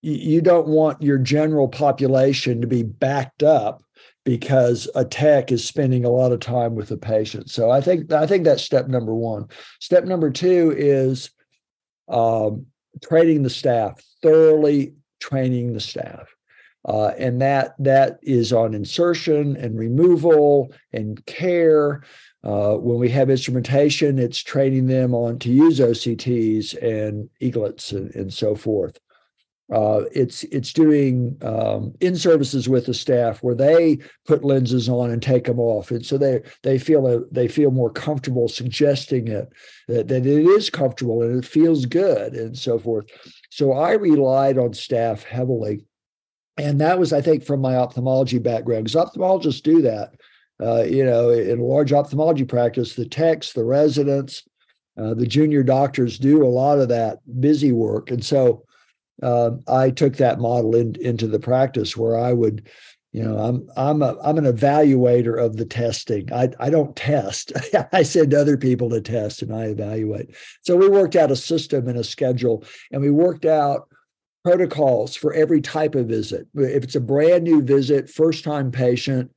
[0.00, 3.82] you don't want your general population to be backed up
[4.28, 7.48] because a tech is spending a lot of time with the patient.
[7.48, 9.46] So I think I think that's step number one.
[9.80, 11.30] Step number two is
[12.08, 12.66] um,
[13.02, 16.28] training the staff, thoroughly training the staff.
[16.84, 22.02] Uh, and that that is on insertion and removal and care.
[22.44, 28.14] Uh, when we have instrumentation, it's training them on to use OCTs and eaglets and,
[28.14, 29.00] and so forth.
[29.70, 35.10] Uh, it's it's doing um, in services with the staff where they put lenses on
[35.10, 39.28] and take them off, and so they they feel a, they feel more comfortable suggesting
[39.28, 39.52] it
[39.86, 43.04] that, that it is comfortable and it feels good and so forth.
[43.50, 45.84] So I relied on staff heavily,
[46.56, 50.14] and that was I think from my ophthalmology background because ophthalmologists do that.
[50.62, 54.44] Uh, you know, in a large ophthalmology practice, the techs, the residents,
[54.98, 58.64] uh, the junior doctors do a lot of that busy work, and so
[59.22, 62.68] uh, I took that model in, into the practice where I would,
[63.12, 66.32] you know, I'm I'm a I'm an evaluator of the testing.
[66.32, 67.52] I I don't test.
[67.92, 70.34] I send other people to test and I evaluate.
[70.62, 73.88] So we worked out a system and a schedule, and we worked out
[74.44, 76.46] protocols for every type of visit.
[76.54, 79.30] If it's a brand new visit, first time patient,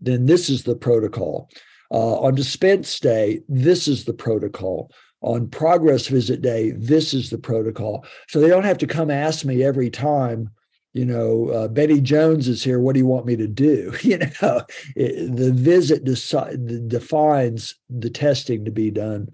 [0.00, 1.48] then this is the protocol.
[1.90, 4.90] Uh, on dispense day, this is the protocol
[5.26, 8.06] on progress visit day, this is the protocol.
[8.28, 10.50] So they don't have to come ask me every time,
[10.92, 12.78] you know, uh, Betty Jones is here.
[12.78, 13.92] What do you want me to do?
[14.02, 14.62] You know,
[14.94, 19.28] it, the visit deci- defines the testing to be done.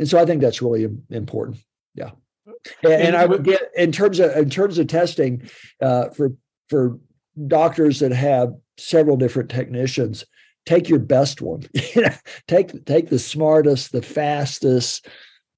[0.00, 1.58] And so I think that's really important.
[1.94, 2.10] Yeah.
[2.82, 5.48] And, and I would get in terms of in terms of testing
[5.80, 6.32] uh, for
[6.68, 6.98] for
[7.46, 10.24] doctors that have several different technicians
[10.66, 11.62] take your best one
[12.48, 15.06] take take the smartest the fastest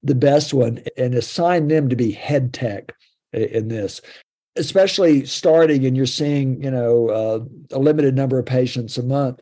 [0.03, 2.93] the best one and assign them to be head tech
[3.33, 4.01] in this
[4.55, 7.39] especially starting and you're seeing you know uh,
[7.75, 9.41] a limited number of patients a month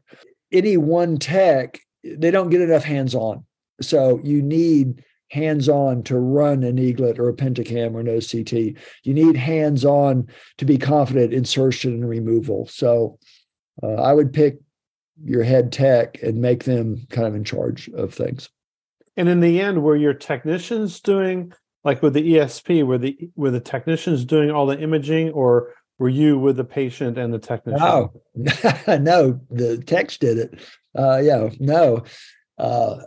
[0.51, 3.43] any one tech they don't get enough hands on
[3.81, 8.77] so you need hands on to run an eaglet or a pentacam or an OCT.
[9.03, 12.67] You need hands on to be confident insertion and removal.
[12.67, 13.17] So
[13.81, 14.57] uh, I would pick
[15.23, 18.49] your head tech and make them kind of in charge of things.
[19.17, 21.53] And in the end, were your technicians doing
[21.83, 26.09] like with the ESP, were the were the technicians doing all the imaging, or were
[26.09, 27.79] you with the patient and the technician?
[27.79, 28.13] No,
[28.99, 30.59] no, the techs did it.
[30.97, 32.03] Uh, yeah, no.
[32.57, 32.97] Uh,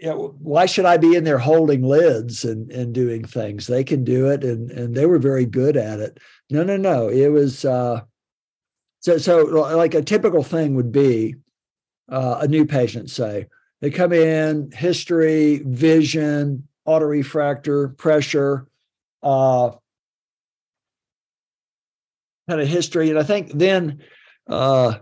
[0.00, 3.66] you know, why should I be in there holding lids and, and doing things?
[3.66, 6.18] They can do it, and and they were very good at it.
[6.50, 7.08] No, no, no.
[7.08, 8.00] It was uh,
[9.00, 11.36] so so like a typical thing would be
[12.08, 13.10] uh, a new patient.
[13.10, 13.46] Say
[13.80, 18.66] they come in, history, vision, autorefractor, pressure,
[19.22, 19.70] uh,
[22.48, 24.02] kind of history, and I think then
[24.48, 24.98] uh,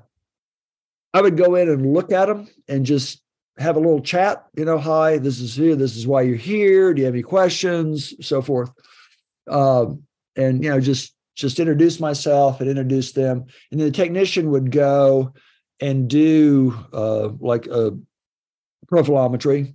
[1.14, 3.22] I would go in and look at them and just
[3.58, 4.44] have a little chat.
[4.54, 5.76] You know, hi, this is you.
[5.76, 6.92] This is why you're here.
[6.92, 8.12] Do you have any questions?
[8.26, 8.70] So forth.
[9.48, 10.02] Um,
[10.36, 13.44] and you know, just just introduce myself and introduce them.
[13.70, 15.34] And then the technician would go
[15.80, 17.92] and do uh, like a
[18.86, 19.74] profilometry,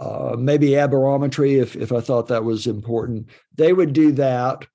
[0.00, 3.28] uh, maybe aberrometry if if I thought that was important.
[3.54, 4.66] They would do that.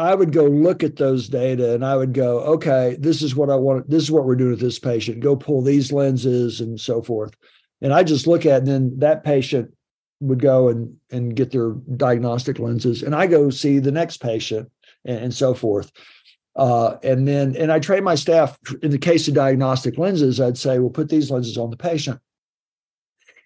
[0.00, 3.50] I would go look at those data and I would go, okay, this is what
[3.50, 3.90] I want.
[3.90, 5.20] This is what we're doing with this patient.
[5.20, 7.34] Go pull these lenses and so forth.
[7.80, 9.72] And I just look at, and then that patient
[10.20, 14.70] would go and and get their diagnostic lenses, and I go see the next patient
[15.04, 15.92] and, and so forth.
[16.58, 20.40] Uh, and then, and I train my staff in the case of diagnostic lenses.
[20.40, 22.20] I'd say, well, put these lenses on the patient.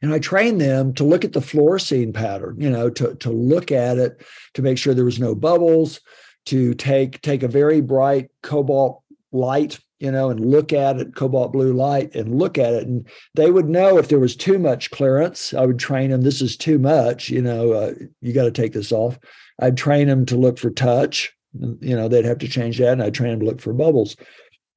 [0.01, 3.71] And I train them to look at the fluorescein pattern, you know, to, to look
[3.71, 6.01] at it, to make sure there was no bubbles,
[6.47, 11.53] to take take a very bright cobalt light you know and look at it cobalt
[11.53, 12.87] blue light and look at it.
[12.87, 16.43] And they would know if there was too much clearance i would train them this
[16.43, 19.19] is too much you know uh, you got to take this off.
[19.61, 21.33] I'd train them to look for touch
[21.80, 24.16] you know they'd have to change that and i'd train them to look for bubbles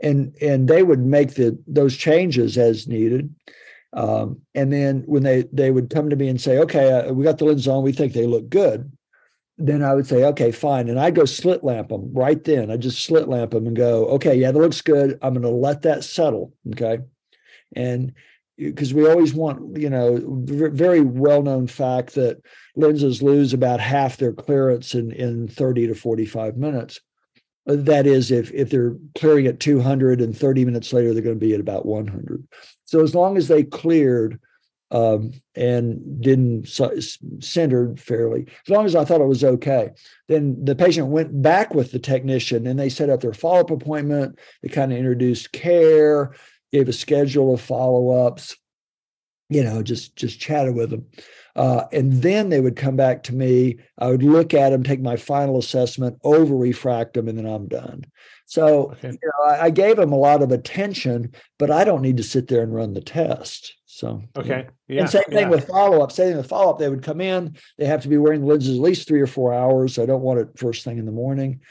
[0.01, 3.34] and and they would make the those changes as needed
[3.93, 7.23] um, and then when they they would come to me and say okay uh, we
[7.23, 8.91] got the lens on we think they look good
[9.57, 10.89] then I would say, okay, fine.
[10.89, 12.69] And I'd go slit lamp them right then.
[12.69, 15.17] I just slit lamp them and go, okay, yeah, that looks good.
[15.21, 16.53] I'm going to let that settle.
[16.71, 16.99] Okay.
[17.76, 18.13] And
[18.58, 22.41] because we always want, you know, very well known fact that
[22.76, 26.99] lenses lose about half their clearance in, in 30 to 45 minutes.
[27.66, 31.45] That is, if, if they're clearing at 200 and 30 minutes later, they're going to
[31.45, 32.47] be at about 100.
[32.86, 34.39] So as long as they cleared
[34.91, 36.68] um, and didn't
[37.39, 38.47] centered fairly.
[38.66, 39.89] As long as I thought it was okay,
[40.28, 43.72] then the patient went back with the technician and they set up their follow up
[43.72, 44.39] appointment.
[44.62, 46.36] They kind of introduced care,
[46.76, 48.57] gave a schedule of follow ups,
[49.49, 51.05] you know, just just chatted with them.
[51.55, 53.78] Uh, and then they would come back to me.
[53.97, 57.67] I would look at them, take my final assessment, over refract them, and then I'm
[57.67, 58.03] done.
[58.45, 59.11] So okay.
[59.11, 62.23] you know, I, I gave them a lot of attention, but I don't need to
[62.23, 63.73] sit there and run the test.
[63.86, 65.01] So okay, yeah.
[65.01, 65.49] And same thing yeah.
[65.49, 66.11] with follow up.
[66.11, 66.80] Same thing with follow up.
[66.80, 67.55] They would come in.
[67.78, 69.97] They have to be wearing lenses at least three or four hours.
[69.97, 71.61] I don't want it first thing in the morning.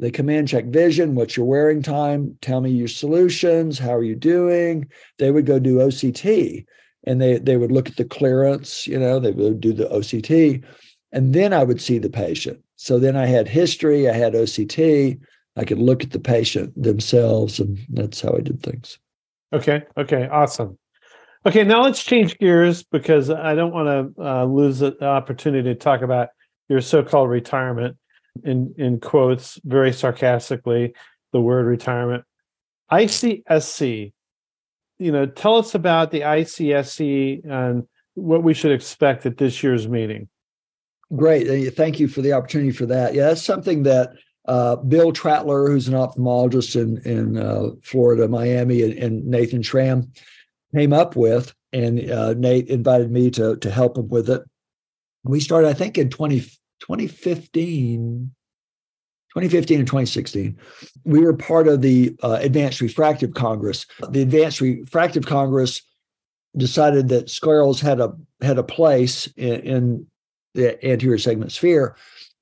[0.00, 4.02] They come in, check vision, what's your wearing time, tell me your solutions, how are
[4.02, 4.88] you doing?
[5.18, 6.64] They would go do OCT
[7.04, 10.64] and they they would look at the clearance, you know, they would do the OCT.
[11.12, 12.62] And then I would see the patient.
[12.76, 15.20] So then I had history, I had OCT,
[15.56, 18.98] I could look at the patient themselves, and that's how I did things.
[19.52, 19.82] Okay.
[19.98, 20.28] Okay.
[20.28, 20.78] Awesome.
[21.44, 25.74] Okay, now let's change gears because I don't want to uh, lose the opportunity to
[25.74, 26.28] talk about
[26.68, 27.96] your so-called retirement.
[28.44, 30.94] In in quotes, very sarcastically,
[31.32, 32.24] the word retirement.
[32.90, 34.12] ICSC.
[34.98, 39.88] You know, tell us about the ICSC and what we should expect at this year's
[39.88, 40.28] meeting.
[41.16, 43.14] Great, thank you for the opportunity for that.
[43.14, 44.12] Yeah, that's something that
[44.46, 50.12] uh, Bill Trattler, who's an ophthalmologist in in uh, Florida, Miami, and, and Nathan Schramm
[50.74, 54.42] came up with, and uh, Nate invited me to to help him with it.
[55.24, 56.42] We started, I think, in 20,
[56.80, 58.30] 2015,
[59.30, 60.58] 2015 and 2016.
[61.04, 63.86] We were part of the uh, Advanced Refractive Congress.
[64.08, 65.82] The Advanced Refractive Congress
[66.56, 68.12] decided that sclerals had a
[68.42, 70.06] had a place in, in
[70.54, 71.96] the anterior segment sphere.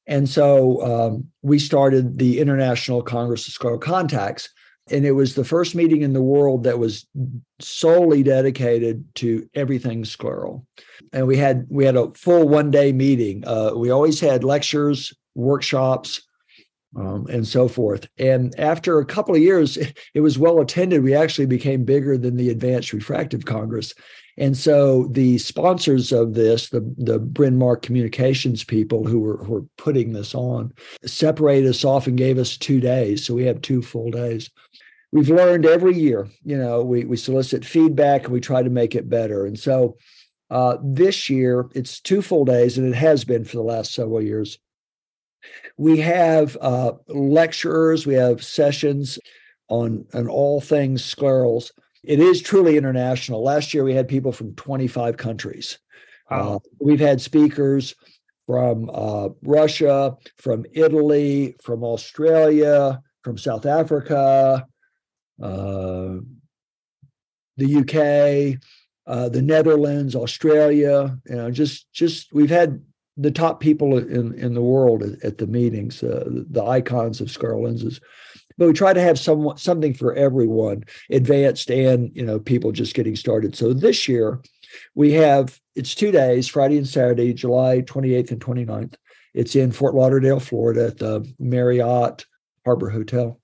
[0.07, 4.49] And so um, we started the International Congress of Scleral Contacts,
[4.91, 7.07] and it was the first meeting in the world that was
[7.61, 10.64] solely dedicated to everything scleral.
[11.12, 13.45] And we had we had a full one day meeting.
[13.47, 16.22] Uh, we always had lectures workshops
[16.97, 18.09] um, and so forth.
[18.18, 19.76] And after a couple of years
[20.14, 21.03] it was well attended.
[21.03, 23.95] We actually became bigger than the advanced refractive congress
[24.39, 29.53] and so the sponsors of this, the, the Bryn Mawr communications people who were, who
[29.53, 30.72] were putting this on,
[31.05, 33.26] separated us off and gave us two days.
[33.26, 34.49] So we have two full days.
[35.12, 36.28] we've learned every year.
[36.45, 39.45] You know, we we solicit feedback and we try to make it better.
[39.45, 39.97] And so
[40.51, 44.22] uh, this year it's two full days, and it has been for the last several
[44.22, 44.59] years.
[45.76, 49.18] We have uh, lecturers, we have sessions
[49.68, 51.72] on on all things sclerals.
[52.05, 53.42] It is truly international.
[53.42, 55.78] Last year we had people from 25 countries.
[56.30, 56.57] Wow.
[56.57, 57.94] Uh, we've had speakers
[58.46, 64.66] from uh, Russia, from Italy, from Australia, from South Africa,
[65.42, 66.14] uh,
[67.57, 68.59] the UK,
[69.07, 71.18] uh, the Netherlands, Australia.
[71.26, 72.82] You know, just just we've had
[73.19, 77.29] the top people in in the world at, at the meetings, uh, the icons of
[77.29, 78.01] scleral lenses.
[78.57, 82.95] But we try to have some something for everyone, advanced and you know people just
[82.95, 83.57] getting started.
[83.57, 84.41] So this year
[84.95, 88.95] we have it's two days, Friday and Saturday, July 28th and 29th.
[89.35, 92.25] It's in Fort Lauderdale, Florida, at the Marriott
[92.64, 93.41] Harbor Hotel.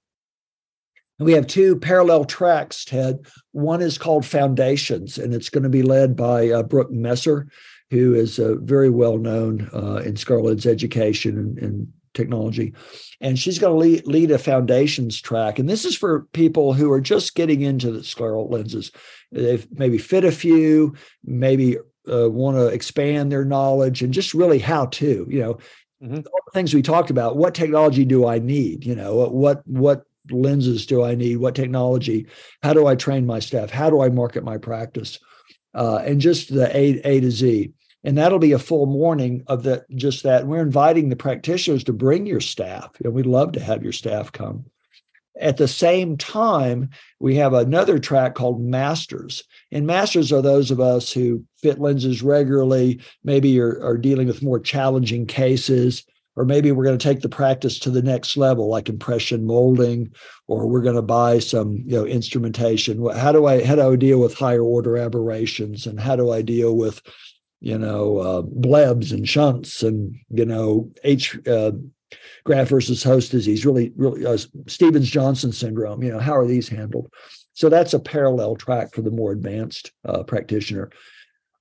[1.19, 3.27] And we have two parallel tracks, Ted.
[3.53, 7.47] One is called Foundations, and it's going to be led by uh, Brooke Messer,
[7.91, 12.73] who is uh, very well known uh, in scleral lens education and, and, technology.
[13.21, 15.59] And she's going to lead, lead, a foundations track.
[15.59, 18.93] And this is for people who are just getting into the scleral lenses.
[19.33, 21.77] They've maybe fit a few, maybe
[22.11, 25.55] uh, want to expand their knowledge, and just really how to, you know,
[26.03, 26.17] mm-hmm.
[26.17, 27.37] all the things we talked about.
[27.37, 28.85] What technology do I need?
[28.85, 31.39] You know, what what lenses do I need?
[31.39, 32.27] What technology?
[32.63, 33.71] How do I train my staff?
[33.71, 35.19] How do I market my practice?
[35.75, 37.73] Uh, and just the A, A to Z.
[38.05, 40.47] And that'll be a full morning of that, just that.
[40.47, 42.91] We're inviting the practitioners to bring your staff.
[43.01, 44.67] You know, we'd love to have your staff come.
[45.41, 49.43] At the same time, we have another track called Masters.
[49.73, 54.43] And Masters are those of us who fit lenses regularly, maybe are, are dealing with
[54.43, 56.05] more challenging cases,
[56.37, 60.13] or maybe we're going to take the practice to the next level like impression molding
[60.49, 63.05] or we're going to buy some you know instrumentation.
[63.17, 65.87] How do i how do i deal with higher order aberrations?
[65.87, 67.03] And how do i deal with
[67.61, 71.73] you know uh, blebs and shunts and you know h uh,
[72.45, 76.69] graft versus host disease really really uh, stevens johnson syndrome you know how are these
[76.69, 77.11] handled?
[77.55, 80.91] So that's a parallel track for the more advanced uh, practitioner.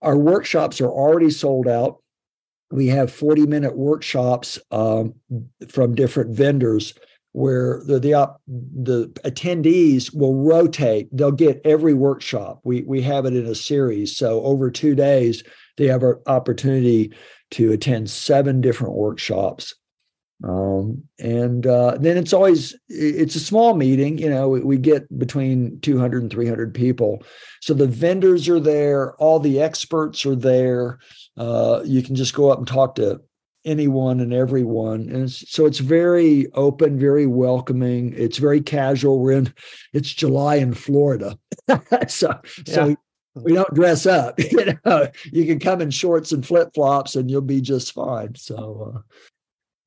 [0.02, 2.03] Our workshops are already sold out
[2.74, 5.14] we have 40 minute workshops um,
[5.70, 6.96] from different vendors
[7.34, 11.08] where the, the the attendees will rotate.
[11.12, 12.62] They'll get every workshop.
[12.64, 14.18] We we have it in a series.
[14.18, 15.44] So over 2 days
[15.78, 17.14] they have an opportunity
[17.52, 19.76] to attend seven different workshops.
[20.44, 25.08] Um, and uh, then it's always it's a small meeting you know we, we, get
[25.18, 27.24] between 200 and 300 people.
[27.62, 31.00] So the vendors are there all the experts are there
[31.38, 33.22] uh, you can just go up and talk to
[33.66, 35.10] anyone and everyone.
[35.10, 38.14] And it's, so it's very open very welcoming.
[38.16, 39.20] It's very casual.
[39.20, 39.54] We're in
[39.94, 41.38] it's july in florida.
[42.08, 42.74] So yeah.
[42.74, 42.96] so
[43.36, 45.08] we don't dress up you know.
[45.32, 48.36] You can come in shorts and flip-flops and you'll be just fine.
[48.36, 49.00] So uh,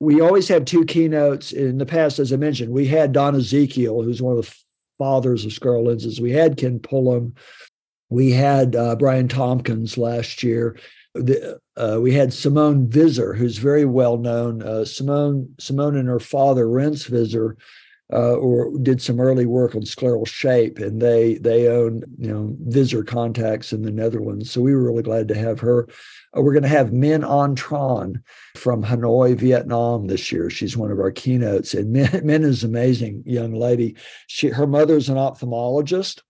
[0.01, 1.53] we always have two keynotes.
[1.53, 4.55] In the past as i mentioned we had don ezekiel who's one of the
[4.99, 6.21] fathers of scleral lenses.
[6.21, 7.37] We had ken pullum.
[8.09, 10.77] We had uh, brian tompkins last year
[11.23, 14.63] the, uh, we had Simone Visser, who's very well known.
[14.63, 17.57] Uh, Simone, Simone and her father, Rens Visser,
[18.13, 22.55] uh, or did some early work on scleral shape, and they they own you know
[22.61, 24.51] Visser contacts in the Netherlands.
[24.51, 25.89] So we were really glad to have her.
[26.37, 28.23] Uh, we're going to have Min An Tran
[28.55, 30.51] from Hanoi, Vietnam this year.
[30.51, 33.97] She's one of our keynotes, and Min, Min is an amazing young lady.
[34.29, 36.23] She her mother's an ophthalmologist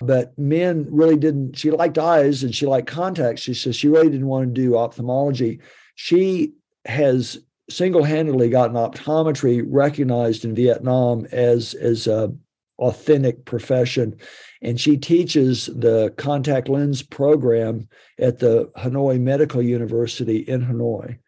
[0.00, 3.42] but men really didn't, she liked eyes and she liked contacts.
[3.42, 5.60] She says she really didn't want to do ophthalmology.
[5.94, 6.52] She
[6.84, 7.38] has
[7.70, 12.32] single-handedly gotten optometry recognized in Vietnam as, as a
[12.78, 14.16] authentic profession.
[14.60, 21.18] And she teaches the contact lens program at the Hanoi Medical University in Hanoi.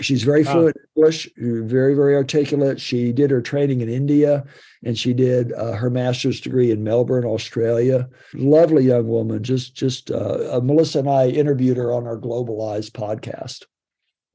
[0.00, 2.80] She's very fluent in English, very, very articulate.
[2.80, 4.44] She did her training in India
[4.84, 8.08] and she did uh, her master's degree in Melbourne, Australia.
[8.34, 9.42] Lovely young woman.
[9.42, 13.64] Just, just uh, uh, Melissa and I interviewed her on our Globalized podcast.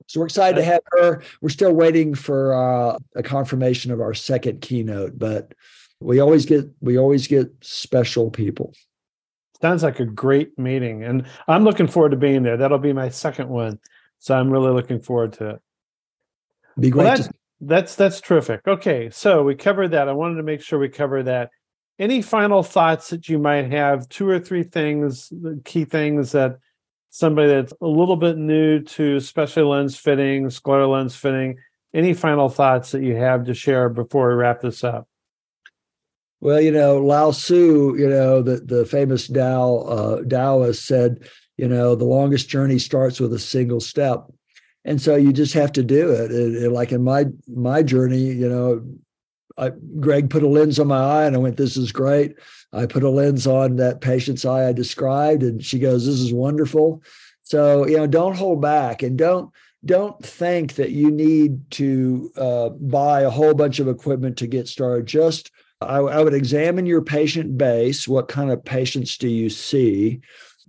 [0.07, 1.22] So we're excited to have her.
[1.39, 5.53] We're still waiting for uh, a confirmation of our second keynote, but
[5.99, 8.74] we always get we always get special people.
[9.62, 12.57] Sounds like a great meeting, and I'm looking forward to being there.
[12.57, 13.78] That'll be my second one.
[14.20, 15.61] So I'm really looking forward to it.
[16.80, 17.03] Be great.
[17.03, 17.30] Well, that's,
[17.61, 18.61] that's that's terrific.
[18.67, 20.07] Okay, so we covered that.
[20.07, 21.49] I wanted to make sure we cover that.
[21.97, 24.07] Any final thoughts that you might have?
[24.07, 25.34] Two or three things,
[25.65, 26.59] key things that
[27.09, 31.57] somebody that's a little bit new to special lens fitting, scleral lens fitting.
[31.93, 35.07] Any final thoughts that you have to share before we wrap this up?
[36.39, 41.28] Well, you know, Lao Tzu, you know, the, the famous Tao uh, Taoist said,
[41.60, 44.32] you know, the longest journey starts with a single step.
[44.86, 46.32] And so you just have to do it.
[46.32, 48.86] it, it like in my my journey, you know,
[49.57, 52.36] I, Greg put a lens on my eye and I went, this is great.
[52.72, 56.32] I put a lens on that patient's eye I described, and she goes, this is
[56.34, 57.03] wonderful.
[57.41, 59.51] So, you know, don't hold back and don't
[59.84, 64.68] don't think that you need to uh, buy a whole bunch of equipment to get
[64.70, 65.07] started.
[65.07, 65.51] Just
[65.82, 68.07] I, I would examine your patient base.
[68.07, 70.22] What kind of patients do you see?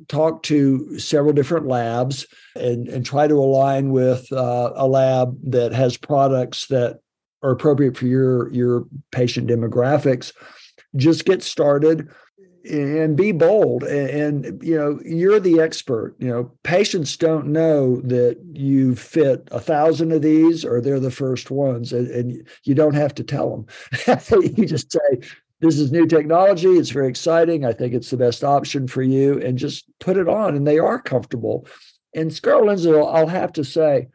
[0.08, 5.72] Talk to several different labs and, and try to align with uh, a lab that
[5.72, 7.00] has products that
[7.42, 10.32] are appropriate for your your patient demographics.
[10.96, 12.08] Just get started
[12.70, 13.84] and be bold.
[13.84, 16.14] And, and, you know you're the expert.
[16.18, 21.10] You know patients don't know that you fit a thousand of these or they're the
[21.10, 24.20] first ones and, and you don't have to tell them.
[24.56, 25.28] You just say
[25.60, 29.40] this is new technology it's very exciting i think it's the best option for you
[29.40, 31.66] and just put it on and they are comfortable.
[32.14, 34.08] And scleral lenses i'll have to say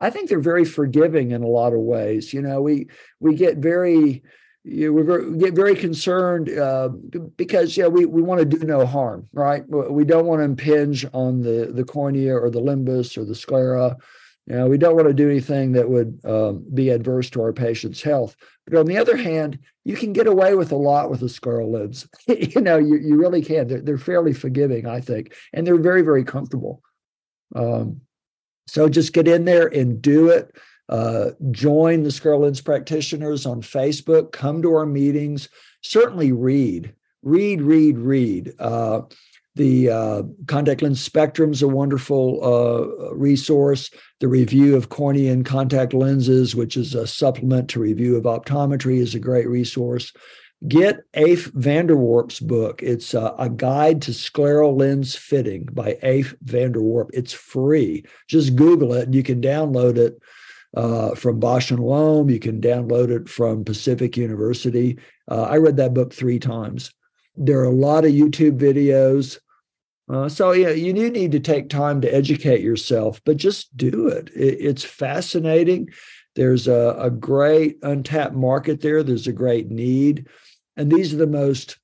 [0.00, 2.88] i think they're very forgiving in a lot of ways you know we
[3.20, 4.22] we get very
[4.68, 6.88] you know, we get very concerned uh,
[7.36, 9.62] because yeah we, we want to do no harm right?
[9.68, 13.96] We don't want to impinge on the the cornea or the limbus or the sclera
[14.46, 18.02] you we don't want to do anything that would um, be adverse to our patient's
[18.02, 18.36] health
[18.66, 21.70] but on the other hand you can get away with a lot with the scleral
[21.70, 25.78] lens you know you, you really can they're, they're fairly forgiving i think and they're
[25.78, 26.82] very very comfortable
[27.54, 28.00] um,
[28.66, 30.56] so just get in there and do it
[30.88, 34.32] uh, join the Scleral Lens practitioners on Facebook.
[34.32, 35.48] Come to our meetings.
[35.82, 38.52] Certainly read, read, read, read.
[38.58, 39.02] Uh,
[39.56, 43.90] the uh, contact lens spectrum is a wonderful uh, resource.
[44.20, 48.98] The review of cornea and contact lenses, which is a supplement to review of optometry,
[48.98, 50.12] is a great resource.
[50.68, 52.82] Get Eef van der Worp's book.
[52.82, 57.10] It's uh, a guide to scleral lens fitting by Eef van der Worp.
[57.12, 58.04] It's free.
[58.28, 60.18] Just Google it you can download it
[60.76, 62.30] uh, from Bausch and Lomb.
[62.30, 64.98] You can download it from Pacific University.
[65.30, 66.90] Uh, I read that book three times.
[67.36, 69.38] There are a lot of YouTube videos.
[70.08, 74.08] Uh, so yeah, you do need to take time to educate yourself, but just do
[74.08, 74.30] it.
[74.34, 75.88] it it's fascinating.
[76.36, 79.02] There's a, a great untapped market there.
[79.02, 80.28] There's a great need,
[80.76, 81.78] and these are the most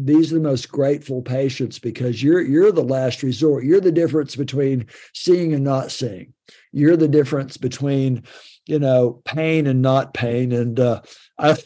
[0.00, 3.64] these are the most grateful patients because you're you're the last resort.
[3.64, 6.34] You're the difference between seeing and not seeing.
[6.72, 8.22] You're the difference between,
[8.66, 10.52] you know, pain and not pain.
[10.52, 11.02] And uh,
[11.38, 11.56] I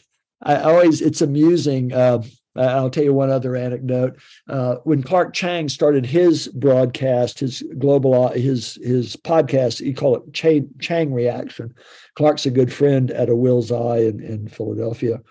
[0.41, 1.93] I always it's amusing.
[1.93, 2.23] Uh,
[2.55, 4.19] I'll tell you one other anecdote.
[4.47, 10.33] Uh, when Clark Chang started his broadcast, his global, his his podcast, he called it
[10.33, 11.73] Chang, Chang Reaction.
[12.15, 15.21] Clark's a good friend at a Wills Eye in, in Philadelphia.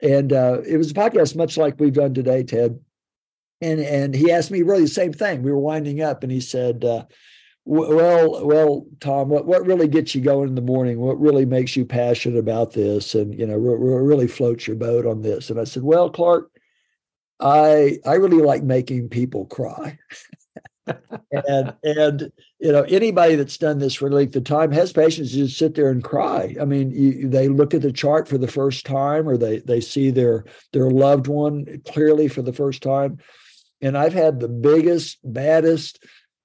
[0.00, 2.78] And uh, it was a podcast much like we've done today, Ted.
[3.60, 5.42] And and he asked me really the same thing.
[5.42, 7.04] We were winding up, and he said, uh,
[7.68, 11.00] "Well, well, Tom, what what really gets you going in the morning?
[11.00, 13.14] What really makes you passionate about this?
[13.14, 16.50] And you know, re- really floats your boat on this?" And I said, "Well, Clark,
[17.40, 19.98] I I really like making people cry."
[21.46, 25.58] and and you know anybody that's done this for length of time has patients just
[25.58, 26.56] sit there and cry.
[26.58, 29.82] I mean, you, they look at the chart for the first time, or they they
[29.82, 33.18] see their their loved one clearly for the first time.
[33.82, 36.02] And I've had the biggest, baddest,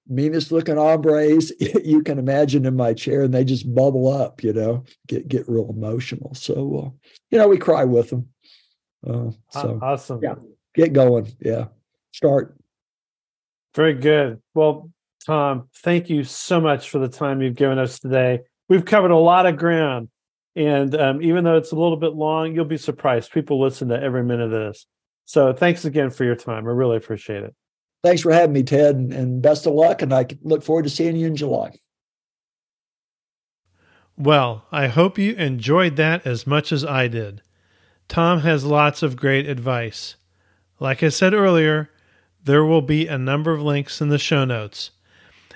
[0.07, 4.43] meanest looking hombres you can imagine in my chair, and they just bubble up.
[4.43, 6.33] You know, get get real emotional.
[6.35, 8.29] So uh, you know, we cry with them.
[9.05, 10.19] Uh, so awesome.
[10.21, 10.35] Yeah,
[10.75, 11.31] get going.
[11.39, 11.65] Yeah,
[12.11, 12.57] start.
[13.75, 14.39] Very good.
[14.53, 14.91] Well,
[15.25, 18.41] Tom, thank you so much for the time you've given us today.
[18.69, 20.09] We've covered a lot of ground.
[20.55, 23.31] And um, even though it's a little bit long, you'll be surprised.
[23.31, 24.85] People listen to every minute of this.
[25.25, 26.67] So thanks again for your time.
[26.67, 27.55] I really appreciate it.
[28.03, 30.01] Thanks for having me, Ted, and best of luck.
[30.01, 31.79] And I look forward to seeing you in July.
[34.17, 37.41] Well, I hope you enjoyed that as much as I did.
[38.07, 40.17] Tom has lots of great advice.
[40.79, 41.89] Like I said earlier,
[42.43, 44.91] there will be a number of links in the show notes.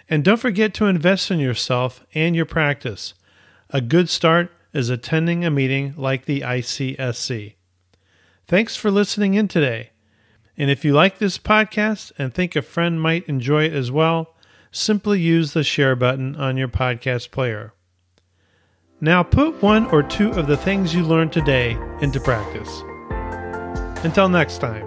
[0.09, 3.13] And don't forget to invest in yourself and your practice.
[3.71, 7.55] A good start is attending a meeting like the ICSC.
[8.47, 9.91] Thanks for listening in today.
[10.57, 14.35] And if you like this podcast and think a friend might enjoy it as well,
[14.71, 17.73] simply use the share button on your podcast player.
[18.99, 22.81] Now put one or two of the things you learned today into practice.
[24.03, 24.86] Until next time.